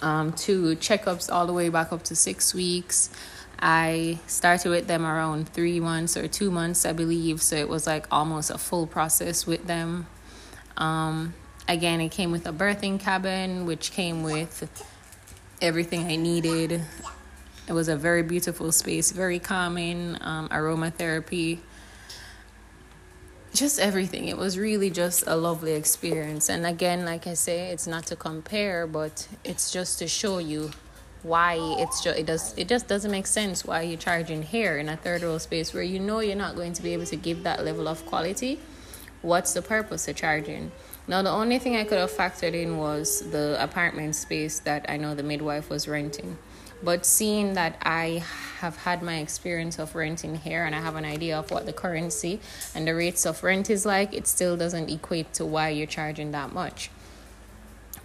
um, 0.02 0.34
to 0.34 0.76
checkups 0.76 1.32
all 1.32 1.48
the 1.48 1.54
way 1.54 1.70
back 1.70 1.94
up 1.94 2.04
to 2.04 2.16
six 2.16 2.54
weeks 2.54 3.10
I 3.60 4.20
started 4.28 4.70
with 4.70 4.88
them 4.88 5.06
around 5.06 5.50
three 5.50 5.80
months 5.80 6.18
or 6.18 6.28
two 6.28 6.52
months, 6.52 6.86
I 6.86 6.94
believe. 6.94 7.42
So 7.42 7.56
it 7.56 7.70
was 7.70 7.88
like 7.88 8.08
almost 8.12 8.50
a 8.50 8.58
full 8.58 8.88
process 8.88 9.48
with 9.48 9.66
them. 9.68 10.08
Um, 10.78 11.34
again, 11.68 12.02
it 12.02 12.10
came 12.10 12.32
with 12.32 12.48
a 12.48 12.52
birthing 12.52 13.00
cabin, 13.00 13.66
which 13.66 13.92
came 13.92 14.24
with 14.24 14.70
everything 15.62 16.08
I 16.08 16.16
needed. 16.16 16.82
It 17.68 17.74
was 17.74 17.88
a 17.88 17.96
very 17.96 18.24
beautiful 18.24 18.72
space, 18.72 19.12
very 19.12 19.40
calming, 19.40 20.18
um, 20.22 20.50
aromatherapy, 20.50 21.60
just 23.54 23.80
everything. 23.80 24.28
It 24.28 24.38
was 24.38 24.60
really 24.60 24.92
just 24.92 25.24
a 25.26 25.36
lovely 25.36 25.74
experience. 25.74 26.50
And 26.50 26.66
again, 26.66 27.06
like 27.06 27.26
I 27.26 27.34
say, 27.34 27.70
it's 27.70 27.88
not 27.88 28.06
to 28.08 28.16
compare, 28.16 28.86
but 28.86 29.28
it's 29.44 29.72
just 29.72 30.00
to 30.00 30.08
show 30.08 30.38
you 30.38 30.72
why 31.26 31.56
it's 31.80 32.04
just 32.04 32.20
it 32.20 32.26
does 32.28 32.54
it 32.56 32.68
just 32.68 32.88
doesn't 32.88 33.10
make 33.10 33.26
sense 33.26 33.66
why 33.66 33.82
you're 33.82 33.98
charging 33.98 34.44
here 34.44 34.78
in 34.78 34.88
a 34.88 34.96
third 34.96 35.24
world 35.24 35.42
space 35.42 35.74
where 35.74 35.82
you 35.82 36.00
know 36.00 36.20
you're 36.20 36.36
not 36.36 36.56
going 36.56 36.72
to 36.72 36.84
be 36.84 36.94
able 36.94 37.06
to 37.06 37.16
give 37.16 37.42
that 37.44 37.66
level 37.66 37.88
of 37.88 38.06
quality. 38.06 38.60
What's 39.24 39.54
the 39.54 39.64
purpose 39.64 40.08
of 40.08 40.16
charging? 40.16 40.72
Now 41.08 41.24
the 41.24 41.32
only 41.32 41.58
thing 41.58 41.76
i 41.78 41.84
could 41.84 41.98
have 41.98 42.12
factored 42.12 42.54
in 42.54 42.78
was 42.78 43.32
the 43.32 43.58
apartment 43.60 44.16
space 44.16 44.60
that 44.60 44.86
i 44.88 44.98
know 44.98 45.16
the 45.16 45.24
midwife 45.24 45.68
was 45.68 45.88
renting. 45.88 46.38
But 46.84 47.08
seeing 47.08 47.54
that 47.54 47.80
i 47.82 48.24
have 48.60 48.78
had 48.78 49.02
my 49.02 49.18
experience 49.18 49.80
of 49.80 49.96
renting 49.96 50.36
here 50.36 50.64
and 50.64 50.76
i 50.76 50.80
have 50.80 50.96
an 50.96 51.06
idea 51.06 51.40
of 51.40 51.50
what 51.50 51.66
the 51.66 51.74
currency 51.74 52.40
and 52.76 52.88
the 52.88 52.94
rates 52.94 53.26
of 53.26 53.44
rent 53.44 53.72
is 53.72 53.84
like 53.84 54.14
it 54.14 54.28
still 54.28 54.56
doesn't 54.58 54.92
equate 54.92 55.34
to 55.34 55.46
why 55.46 55.70
you're 55.70 55.88
charging 55.88 56.32
that 56.34 56.54
much. 56.54 56.92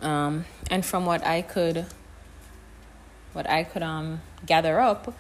Um, 0.01 0.47
and 0.71 0.87
from 0.87 1.05
what 1.05 1.23
i 1.27 1.43
could 1.43 1.85
what 3.33 3.49
I 3.49 3.65
could 3.65 3.83
um 3.83 4.21
gather 4.47 4.81
up, 4.81 5.15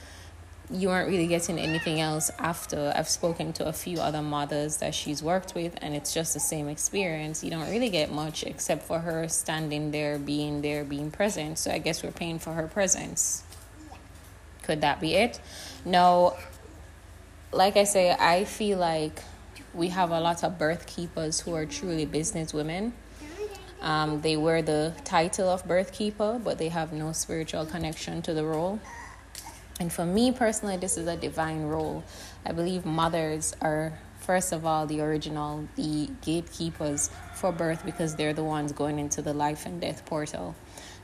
you 0.71 0.89
weren't 0.89 1.09
really 1.09 1.27
getting 1.27 1.59
anything 1.59 2.01
else 2.01 2.31
after 2.39 2.93
I've 2.95 3.09
spoken 3.09 3.53
to 3.55 3.67
a 3.67 3.73
few 3.73 3.99
other 3.99 4.23
mothers 4.23 4.77
that 4.77 4.95
she's 4.95 5.23
worked 5.23 5.55
with, 5.55 5.77
and 5.83 5.95
it's 5.95 6.15
just 6.15 6.33
the 6.35 6.41
same 6.41 6.69
experience. 6.69 7.43
You 7.43 7.51
don't 7.51 7.69
really 7.69 7.91
get 7.91 8.13
much 8.13 8.45
except 8.45 8.85
for 8.85 9.01
her 9.01 9.29
standing 9.29 9.91
there, 9.91 10.19
being 10.19 10.63
there, 10.63 10.85
being 10.85 11.11
present. 11.11 11.59
So 11.59 11.73
I 11.73 11.79
guess 11.79 12.03
we're 12.03 12.13
paying 12.13 12.39
for 12.39 12.53
her 12.53 12.69
presence. 12.69 13.43
Could 14.63 14.83
that 14.83 15.01
be 15.01 15.15
it? 15.15 15.41
No. 15.85 16.37
Like 17.53 17.77
I 17.77 17.83
say, 17.83 18.13
I 18.13 18.45
feel 18.45 18.79
like 18.79 19.21
we 19.75 19.89
have 19.89 20.11
a 20.11 20.21
lot 20.21 20.45
of 20.45 20.57
birth 20.57 20.87
keepers 20.87 21.41
who 21.41 21.55
are 21.55 21.67
truly 21.67 22.07
business 22.07 22.55
women 22.55 22.93
um, 23.81 24.21
they 24.21 24.37
wear 24.37 24.63
the 24.63 24.95
title 25.05 25.49
of 25.49 25.67
birth 25.67 25.93
keeper, 25.93 26.41
but 26.43 26.59
they 26.59 26.69
have 26.69 26.93
no 26.93 27.13
spiritual 27.13 27.67
connection 27.67 28.23
to 28.23 28.35
the 28.35 28.45
role. 28.45 28.81
And 29.79 29.93
for 29.93 30.05
me 30.05 30.33
personally, 30.33 30.77
this 30.77 30.99
is 30.99 31.07
a 31.07 31.17
divine 31.17 31.63
role. 31.63 32.05
I 32.45 32.53
believe 32.53 32.85
mothers 32.85 33.55
are, 33.63 33.99
first 34.19 34.53
of 34.53 34.67
all, 34.67 34.87
the 34.87 35.01
original, 35.01 35.67
the 35.77 36.11
gatekeepers 36.21 37.11
for 37.35 37.51
birth 37.51 37.85
because 37.85 38.17
they're 38.17 38.35
the 38.35 38.45
ones 38.45 38.73
going 38.73 38.99
into 38.99 39.23
the 39.23 39.33
life 39.33 39.65
and 39.65 39.81
death 39.81 40.05
portal 40.05 40.55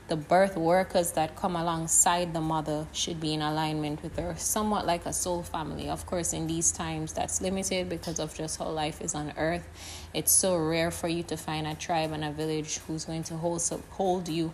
the 0.07 0.15
birth 0.15 0.55
workers 0.55 1.11
that 1.11 1.35
come 1.35 1.55
alongside 1.55 2.33
the 2.33 2.39
mother 2.39 2.87
should 2.93 3.19
be 3.19 3.33
in 3.33 3.41
alignment 3.41 4.01
with 4.01 4.17
her, 4.17 4.35
somewhat 4.37 4.85
like 4.85 5.05
a 5.05 5.11
soul 5.11 5.43
family. 5.43 5.89
Of 5.89 6.05
course, 6.05 6.31
in 6.31 6.47
these 6.47 6.71
times, 6.71 7.11
that's 7.11 7.41
limited 7.41 7.89
because 7.89 8.19
of 8.19 8.33
just 8.33 8.57
how 8.57 8.69
life 8.69 9.01
is 9.01 9.13
on 9.13 9.33
earth. 9.37 9.67
It's 10.13 10.31
so 10.31 10.57
rare 10.57 10.91
for 10.91 11.09
you 11.09 11.23
to 11.23 11.35
find 11.35 11.67
a 11.67 11.75
tribe 11.75 12.13
and 12.13 12.23
a 12.23 12.31
village 12.31 12.77
who's 12.87 13.03
going 13.03 13.23
to 13.23 13.35
hold, 13.35 13.61
hold 13.91 14.29
you 14.29 14.53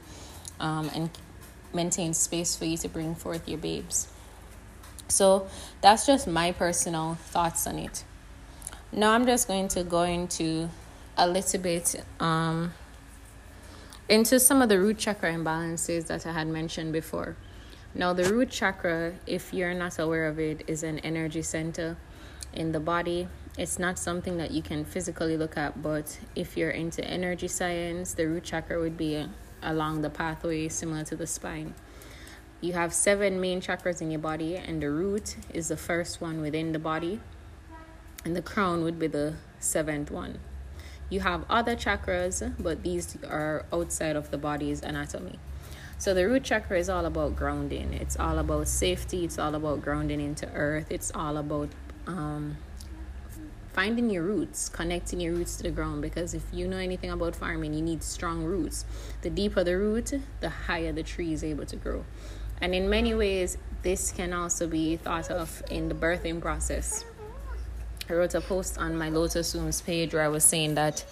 um, 0.60 0.90
and 0.96 1.12
maintain 1.72 2.14
space 2.16 2.56
for 2.56 2.66
you 2.66 2.78
to 2.78 2.90
bring 2.90 3.14
forth 3.14 3.48
your 3.48 3.60
babes. 3.60 4.08
So, 5.08 5.48
that's 5.82 6.08
just 6.08 6.28
my 6.28 6.52
personal 6.52 7.16
thoughts 7.16 7.68
on 7.68 7.78
it. 7.78 8.04
Now, 8.92 9.12
I'm 9.12 9.28
just 9.28 9.48
going 9.48 9.68
to 9.70 9.84
go 9.84 10.02
into 10.02 10.70
a 11.16 11.28
little 11.28 11.60
bit. 11.60 12.04
Um, 12.20 12.74
into 14.10 14.40
some 14.40 14.62
of 14.62 14.70
the 14.70 14.80
root 14.80 14.98
chakra 14.98 15.34
imbalances 15.34 16.08
that 16.08 16.26
I 16.26 16.34
had 16.34 16.48
mentioned 16.48 16.94
before. 16.94 17.36
Now, 17.96 18.12
the 18.12 18.26
root 18.34 18.50
chakra, 18.50 19.14
if 19.28 19.54
you're 19.54 19.74
not 19.74 20.00
aware 20.00 20.28
of 20.28 20.40
it, 20.40 20.64
is 20.68 20.84
an 20.84 21.00
energy 21.00 21.42
center 21.42 21.96
in 22.52 22.72
the 22.72 22.80
body. 22.80 23.28
It's 23.58 23.78
not 23.78 24.00
something 24.00 24.38
that 24.38 24.52
you 24.52 24.62
can 24.62 24.84
physically 24.84 25.38
look 25.38 25.58
at, 25.58 25.82
but 25.82 26.20
if 26.36 26.58
you're 26.58 26.72
into 26.72 27.06
energy 27.06 27.48
science, 27.48 28.14
the 28.14 28.28
root 28.28 28.44
chakra 28.44 28.80
would 28.80 28.98
be 28.98 29.26
along 29.62 30.02
the 30.02 30.10
pathway 30.10 30.68
similar 30.68 31.04
to 31.06 31.16
the 31.16 31.28
spine. 31.28 31.74
You 32.62 32.74
have 32.74 32.94
seven 32.94 33.40
main 33.40 33.62
chakras 33.62 34.02
in 34.02 34.10
your 34.10 34.20
body, 34.20 34.56
and 34.56 34.82
the 34.82 34.90
root 34.90 35.36
is 35.54 35.68
the 35.68 35.78
first 35.78 36.20
one 36.20 36.42
within 36.42 36.72
the 36.72 36.80
body, 36.80 37.20
and 38.26 38.36
the 38.36 38.42
crown 38.42 38.84
would 38.84 38.98
be 38.98 39.08
the 39.08 39.36
seventh 39.60 40.10
one. 40.10 40.40
You 41.14 41.20
have 41.20 41.46
other 41.48 41.76
chakras, 41.76 42.42
but 42.58 42.82
these 42.82 43.20
are 43.30 43.66
outside 43.72 44.16
of 44.16 44.32
the 44.32 44.38
body's 44.40 44.82
anatomy. 44.82 45.38
So 46.00 46.16
the 46.16 46.28
root 46.28 46.44
chakra 46.44 46.80
is 46.80 46.90
all 46.90 47.06
about 47.06 47.36
grounding. 47.36 47.94
It's 47.94 48.18
all 48.18 48.40
about 48.40 48.68
safety. 48.68 49.24
It's 49.24 49.38
all 49.38 49.54
about 49.54 49.84
grounding 49.84 50.20
into 50.20 50.50
earth. 50.54 50.88
It's 50.90 51.12
all 51.14 51.38
about 51.38 51.70
um, 52.08 52.58
finding 53.74 54.10
your 54.10 54.24
roots, 54.24 54.70
connecting 54.70 55.20
your 55.20 55.34
roots 55.34 55.56
to 55.58 55.64
the 55.64 55.70
ground. 55.70 56.02
Because 56.02 56.34
if 56.34 56.46
you 56.52 56.68
know 56.68 56.78
anything 56.78 57.12
about 57.12 57.36
farming, 57.36 57.76
you 57.76 57.84
need 57.84 58.02
strong 58.02 58.44
roots. 58.44 58.84
The 59.22 59.30
deeper 59.30 59.64
the 59.64 59.78
root, 59.78 60.14
the 60.40 60.50
higher 60.50 60.92
the 60.92 61.04
tree 61.04 61.32
is 61.32 61.44
able 61.44 61.68
to 61.68 61.76
grow. 61.76 62.06
And 62.60 62.74
in 62.74 62.90
many 62.90 63.14
ways, 63.14 63.60
this 63.84 64.12
can 64.12 64.34
also 64.34 64.66
be 64.66 64.98
thought 64.98 65.30
of 65.30 65.62
in 65.70 65.90
the 65.90 65.96
birthing 65.96 66.42
process. 66.42 67.06
I 68.10 68.14
wrote 68.14 68.36
a 68.36 68.42
post 68.42 68.78
on 68.78 68.98
my 68.98 69.10
Lotus 69.10 69.54
Wombs 69.56 69.82
page 69.82 70.14
where 70.14 70.24
I 70.24 70.28
was 70.28 70.44
saying 70.44 70.76
that 70.76 71.06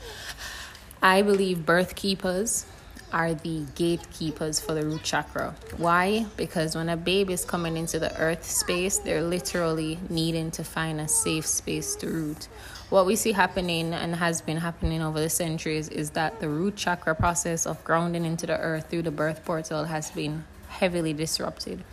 I 1.02 1.22
believe 1.22 1.66
birth 1.66 1.96
keepers 1.96 2.66
are 3.14 3.34
the 3.34 3.66
gatekeepers 3.76 4.60
for 4.60 4.74
the 4.74 4.86
root 4.86 5.04
chakra. 5.04 5.56
Why? 5.78 6.26
Because 6.38 6.76
when 6.76 6.90
a 6.90 6.98
baby 6.98 7.34
is 7.34 7.46
coming 7.46 7.78
into 7.78 8.00
the 8.00 8.16
earth 8.20 8.46
space, 8.46 8.98
they're 9.00 9.22
literally 9.22 10.00
needing 10.10 10.52
to 10.52 10.64
find 10.64 11.00
a 11.00 11.08
safe 11.08 11.46
space 11.46 11.96
to 11.98 12.08
root. 12.08 12.48
What 12.90 13.06
we 13.06 13.16
see 13.16 13.32
happening 13.32 13.94
and 13.94 14.16
has 14.16 14.42
been 14.42 14.58
happening 14.58 15.02
over 15.02 15.20
the 15.20 15.30
centuries 15.30 15.88
is 15.90 16.12
that 16.12 16.40
the 16.40 16.50
root 16.50 16.76
chakra 16.76 17.16
process 17.16 17.66
of 17.66 17.84
grounding 17.84 18.26
into 18.26 18.46
the 18.46 18.58
earth 18.60 18.90
through 18.90 19.04
the 19.04 19.12
birth 19.12 19.44
portal 19.46 19.86
has 19.86 20.12
been 20.12 20.44
heavily 20.68 21.14
disrupted. 21.14 21.84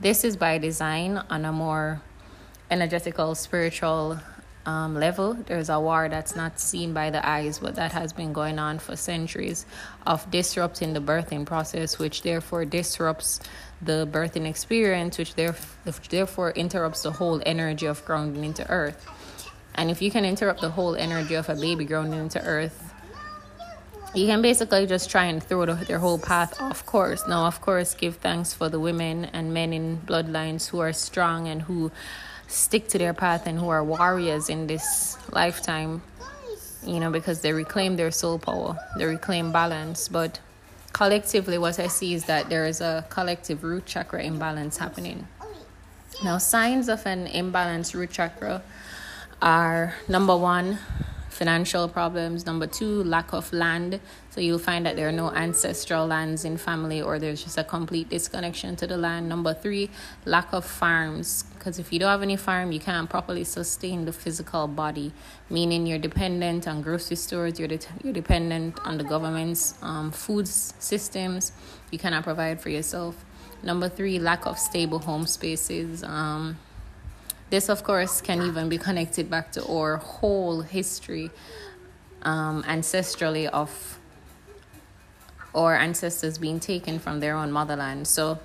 This 0.00 0.24
is 0.24 0.36
by 0.36 0.58
design 0.58 1.22
on 1.30 1.44
a 1.44 1.52
more 1.52 2.00
energetical, 2.70 3.34
spiritual 3.34 4.18
um, 4.66 4.94
level. 4.94 5.34
There's 5.34 5.70
a 5.70 5.80
war 5.80 6.08
that's 6.08 6.36
not 6.36 6.60
seen 6.60 6.92
by 6.92 7.10
the 7.10 7.26
eyes, 7.26 7.60
but 7.60 7.76
that 7.76 7.92
has 7.92 8.12
been 8.12 8.32
going 8.32 8.58
on 8.58 8.78
for 8.78 8.96
centuries 8.96 9.64
of 10.06 10.28
disrupting 10.30 10.92
the 10.92 11.00
birthing 11.00 11.46
process, 11.46 11.98
which 11.98 12.22
therefore 12.22 12.64
disrupts 12.64 13.40
the 13.80 14.08
birthing 14.10 14.46
experience, 14.46 15.18
which, 15.18 15.34
therefore 15.34 16.50
interrupts 16.50 17.02
the 17.02 17.12
whole 17.12 17.40
energy 17.46 17.86
of 17.86 18.04
grounding 18.04 18.44
into 18.44 18.68
earth. 18.68 19.06
And 19.74 19.90
if 19.90 20.02
you 20.02 20.10
can 20.10 20.24
interrupt 20.24 20.60
the 20.60 20.70
whole 20.70 20.96
energy 20.96 21.34
of 21.34 21.48
a 21.48 21.54
baby 21.54 21.84
grounding 21.84 22.18
into 22.18 22.42
earth, 22.42 22.82
you 24.14 24.26
can 24.26 24.40
basically 24.40 24.86
just 24.86 25.10
try 25.10 25.26
and 25.26 25.42
throw 25.42 25.66
the, 25.66 25.74
their 25.74 25.98
whole 25.98 26.18
path 26.18 26.58
off 26.58 26.86
course. 26.86 27.22
Now, 27.28 27.46
of 27.46 27.60
course, 27.60 27.94
give 27.94 28.16
thanks 28.16 28.54
for 28.54 28.70
the 28.70 28.80
women 28.80 29.26
and 29.26 29.52
men 29.52 29.74
in 29.74 29.98
bloodlines 29.98 30.68
who 30.68 30.78
are 30.80 30.94
strong 30.94 31.48
and 31.48 31.60
who 31.60 31.92
stick 32.48 32.88
to 32.88 32.98
their 32.98 33.14
path 33.14 33.46
and 33.46 33.58
who 33.58 33.68
are 33.68 33.82
warriors 33.82 34.48
in 34.48 34.66
this 34.66 35.16
lifetime, 35.32 36.02
you 36.84 37.00
know, 37.00 37.10
because 37.10 37.40
they 37.40 37.52
reclaim 37.52 37.96
their 37.96 38.10
soul 38.10 38.38
power, 38.38 38.78
they 38.96 39.04
reclaim 39.04 39.52
balance. 39.52 40.08
But 40.08 40.40
collectively, 40.92 41.58
what 41.58 41.78
I 41.78 41.88
see 41.88 42.14
is 42.14 42.24
that 42.24 42.48
there 42.48 42.66
is 42.66 42.80
a 42.80 43.04
collective 43.08 43.64
root 43.64 43.86
chakra 43.86 44.22
imbalance 44.22 44.78
happening. 44.78 45.26
Now, 46.24 46.38
signs 46.38 46.88
of 46.88 47.04
an 47.06 47.26
imbalanced 47.26 47.94
root 47.94 48.10
chakra 48.10 48.62
are 49.42 49.94
number 50.08 50.36
one, 50.36 50.78
financial 51.36 51.86
problems. 51.88 52.46
Number 52.46 52.66
two, 52.66 53.04
lack 53.04 53.32
of 53.32 53.52
land. 53.52 54.00
So 54.30 54.40
you'll 54.40 54.58
find 54.58 54.86
that 54.86 54.96
there 54.96 55.08
are 55.08 55.12
no 55.12 55.30
ancestral 55.30 56.06
lands 56.06 56.44
in 56.44 56.56
family 56.56 57.00
or 57.02 57.18
there's 57.18 57.44
just 57.44 57.58
a 57.58 57.64
complete 57.64 58.08
disconnection 58.08 58.74
to 58.76 58.86
the 58.86 58.96
land. 58.96 59.28
Number 59.28 59.52
three, 59.54 59.90
lack 60.24 60.52
of 60.52 60.64
farms. 60.64 61.44
Because 61.54 61.78
if 61.78 61.92
you 61.92 61.98
don't 61.98 62.10
have 62.10 62.22
any 62.22 62.36
farm, 62.36 62.72
you 62.72 62.80
can't 62.80 63.08
properly 63.10 63.44
sustain 63.44 64.04
the 64.04 64.12
physical 64.12 64.66
body, 64.66 65.12
meaning 65.50 65.86
you're 65.86 65.98
dependent 65.98 66.66
on 66.66 66.80
grocery 66.80 67.16
stores, 67.16 67.58
you're, 67.58 67.68
de- 67.68 67.78
you're 68.02 68.12
dependent 68.12 68.78
on 68.84 68.98
the 68.98 69.04
government's 69.04 69.74
um, 69.82 70.10
food 70.12 70.48
systems, 70.48 71.52
you 71.90 71.98
cannot 71.98 72.24
provide 72.24 72.60
for 72.60 72.70
yourself. 72.70 73.24
Number 73.62 73.88
three, 73.88 74.18
lack 74.18 74.46
of 74.46 74.58
stable 74.58 75.00
home 75.00 75.26
spaces. 75.26 76.04
Um, 76.04 76.58
this, 77.50 77.68
of 77.68 77.84
course, 77.84 78.20
can 78.20 78.42
even 78.42 78.68
be 78.68 78.78
connected 78.78 79.30
back 79.30 79.52
to 79.52 79.66
our 79.66 79.98
whole 79.98 80.62
history 80.62 81.30
um, 82.22 82.62
ancestrally 82.64 83.46
of 83.46 83.98
our 85.54 85.74
ancestors 85.76 86.38
being 86.38 86.60
taken 86.60 86.98
from 86.98 87.20
their 87.20 87.34
own 87.34 87.52
motherland. 87.52 88.06
So, 88.08 88.38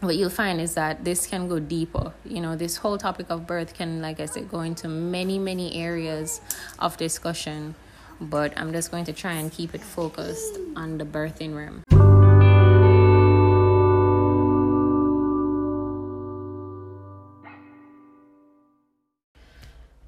what 0.00 0.14
you'll 0.14 0.30
find 0.30 0.60
is 0.60 0.74
that 0.74 1.04
this 1.04 1.26
can 1.26 1.48
go 1.48 1.58
deeper. 1.58 2.12
You 2.24 2.40
know, 2.40 2.54
this 2.54 2.76
whole 2.76 2.98
topic 2.98 3.26
of 3.30 3.46
birth 3.46 3.74
can, 3.74 4.00
like 4.00 4.20
I 4.20 4.26
said, 4.26 4.48
go 4.48 4.60
into 4.60 4.88
many, 4.88 5.38
many 5.38 5.74
areas 5.74 6.40
of 6.78 6.96
discussion. 6.96 7.74
But 8.20 8.52
I'm 8.56 8.72
just 8.72 8.90
going 8.90 9.04
to 9.06 9.12
try 9.12 9.32
and 9.32 9.50
keep 9.50 9.74
it 9.74 9.82
focused 9.82 10.58
on 10.76 10.98
the 10.98 11.04
birthing 11.04 11.56
realm. 11.56 11.97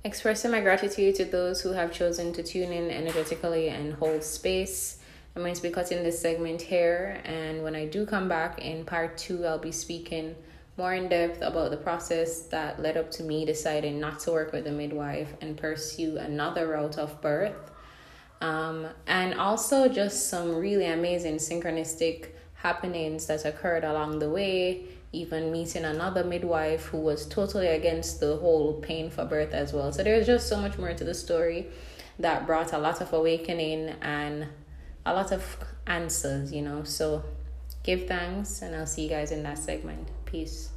Expressing 0.02 0.50
my 0.50 0.62
gratitude 0.62 1.14
to 1.16 1.26
those 1.26 1.60
who 1.60 1.72
have 1.72 1.92
chosen 1.92 2.32
to 2.32 2.42
tune 2.42 2.72
in 2.72 2.90
energetically 2.90 3.68
and 3.68 3.92
hold 3.92 4.24
space. 4.24 4.96
I'm 5.36 5.42
going 5.42 5.52
to 5.52 5.60
be 5.60 5.68
cutting 5.68 6.02
this 6.02 6.18
segment 6.18 6.62
here, 6.62 7.20
and 7.26 7.62
when 7.62 7.74
I 7.74 7.84
do 7.84 8.06
come 8.06 8.26
back 8.26 8.60
in 8.64 8.86
part 8.86 9.18
two, 9.18 9.44
I'll 9.44 9.58
be 9.58 9.72
speaking 9.72 10.34
more 10.78 10.94
in 10.94 11.10
depth 11.10 11.42
about 11.42 11.70
the 11.70 11.76
process 11.76 12.40
that 12.46 12.80
led 12.80 12.96
up 12.96 13.10
to 13.10 13.22
me 13.22 13.44
deciding 13.44 14.00
not 14.00 14.20
to 14.20 14.32
work 14.32 14.52
with 14.52 14.66
a 14.66 14.72
midwife 14.72 15.34
and 15.42 15.54
pursue 15.54 16.16
another 16.16 16.68
route 16.68 16.96
of 16.96 17.20
birth. 17.20 17.70
Um, 18.40 18.86
and 19.06 19.34
also 19.34 19.86
just 19.86 20.30
some 20.30 20.56
really 20.56 20.86
amazing 20.86 21.36
synchronistic 21.36 22.28
happenings 22.54 23.26
that 23.26 23.44
occurred 23.44 23.84
along 23.84 24.18
the 24.18 24.30
way 24.30 24.86
even 25.12 25.50
meeting 25.50 25.84
another 25.84 26.22
midwife 26.22 26.86
who 26.86 26.98
was 26.98 27.26
totally 27.26 27.66
against 27.66 28.20
the 28.20 28.36
whole 28.36 28.74
pain 28.74 29.10
for 29.10 29.24
birth 29.24 29.52
as 29.52 29.72
well. 29.72 29.92
So 29.92 30.02
there's 30.02 30.26
just 30.26 30.48
so 30.48 30.56
much 30.60 30.78
more 30.78 30.94
to 30.94 31.04
the 31.04 31.14
story 31.14 31.66
that 32.18 32.46
brought 32.46 32.72
a 32.72 32.78
lot 32.78 33.00
of 33.00 33.12
awakening 33.12 33.94
and 34.02 34.46
a 35.04 35.12
lot 35.12 35.32
of 35.32 35.56
answers, 35.86 36.52
you 36.52 36.62
know. 36.62 36.84
So 36.84 37.24
give 37.82 38.06
thanks 38.06 38.62
and 38.62 38.74
I'll 38.76 38.86
see 38.86 39.04
you 39.04 39.08
guys 39.08 39.32
in 39.32 39.42
that 39.42 39.58
segment. 39.58 40.08
Peace. 40.26 40.70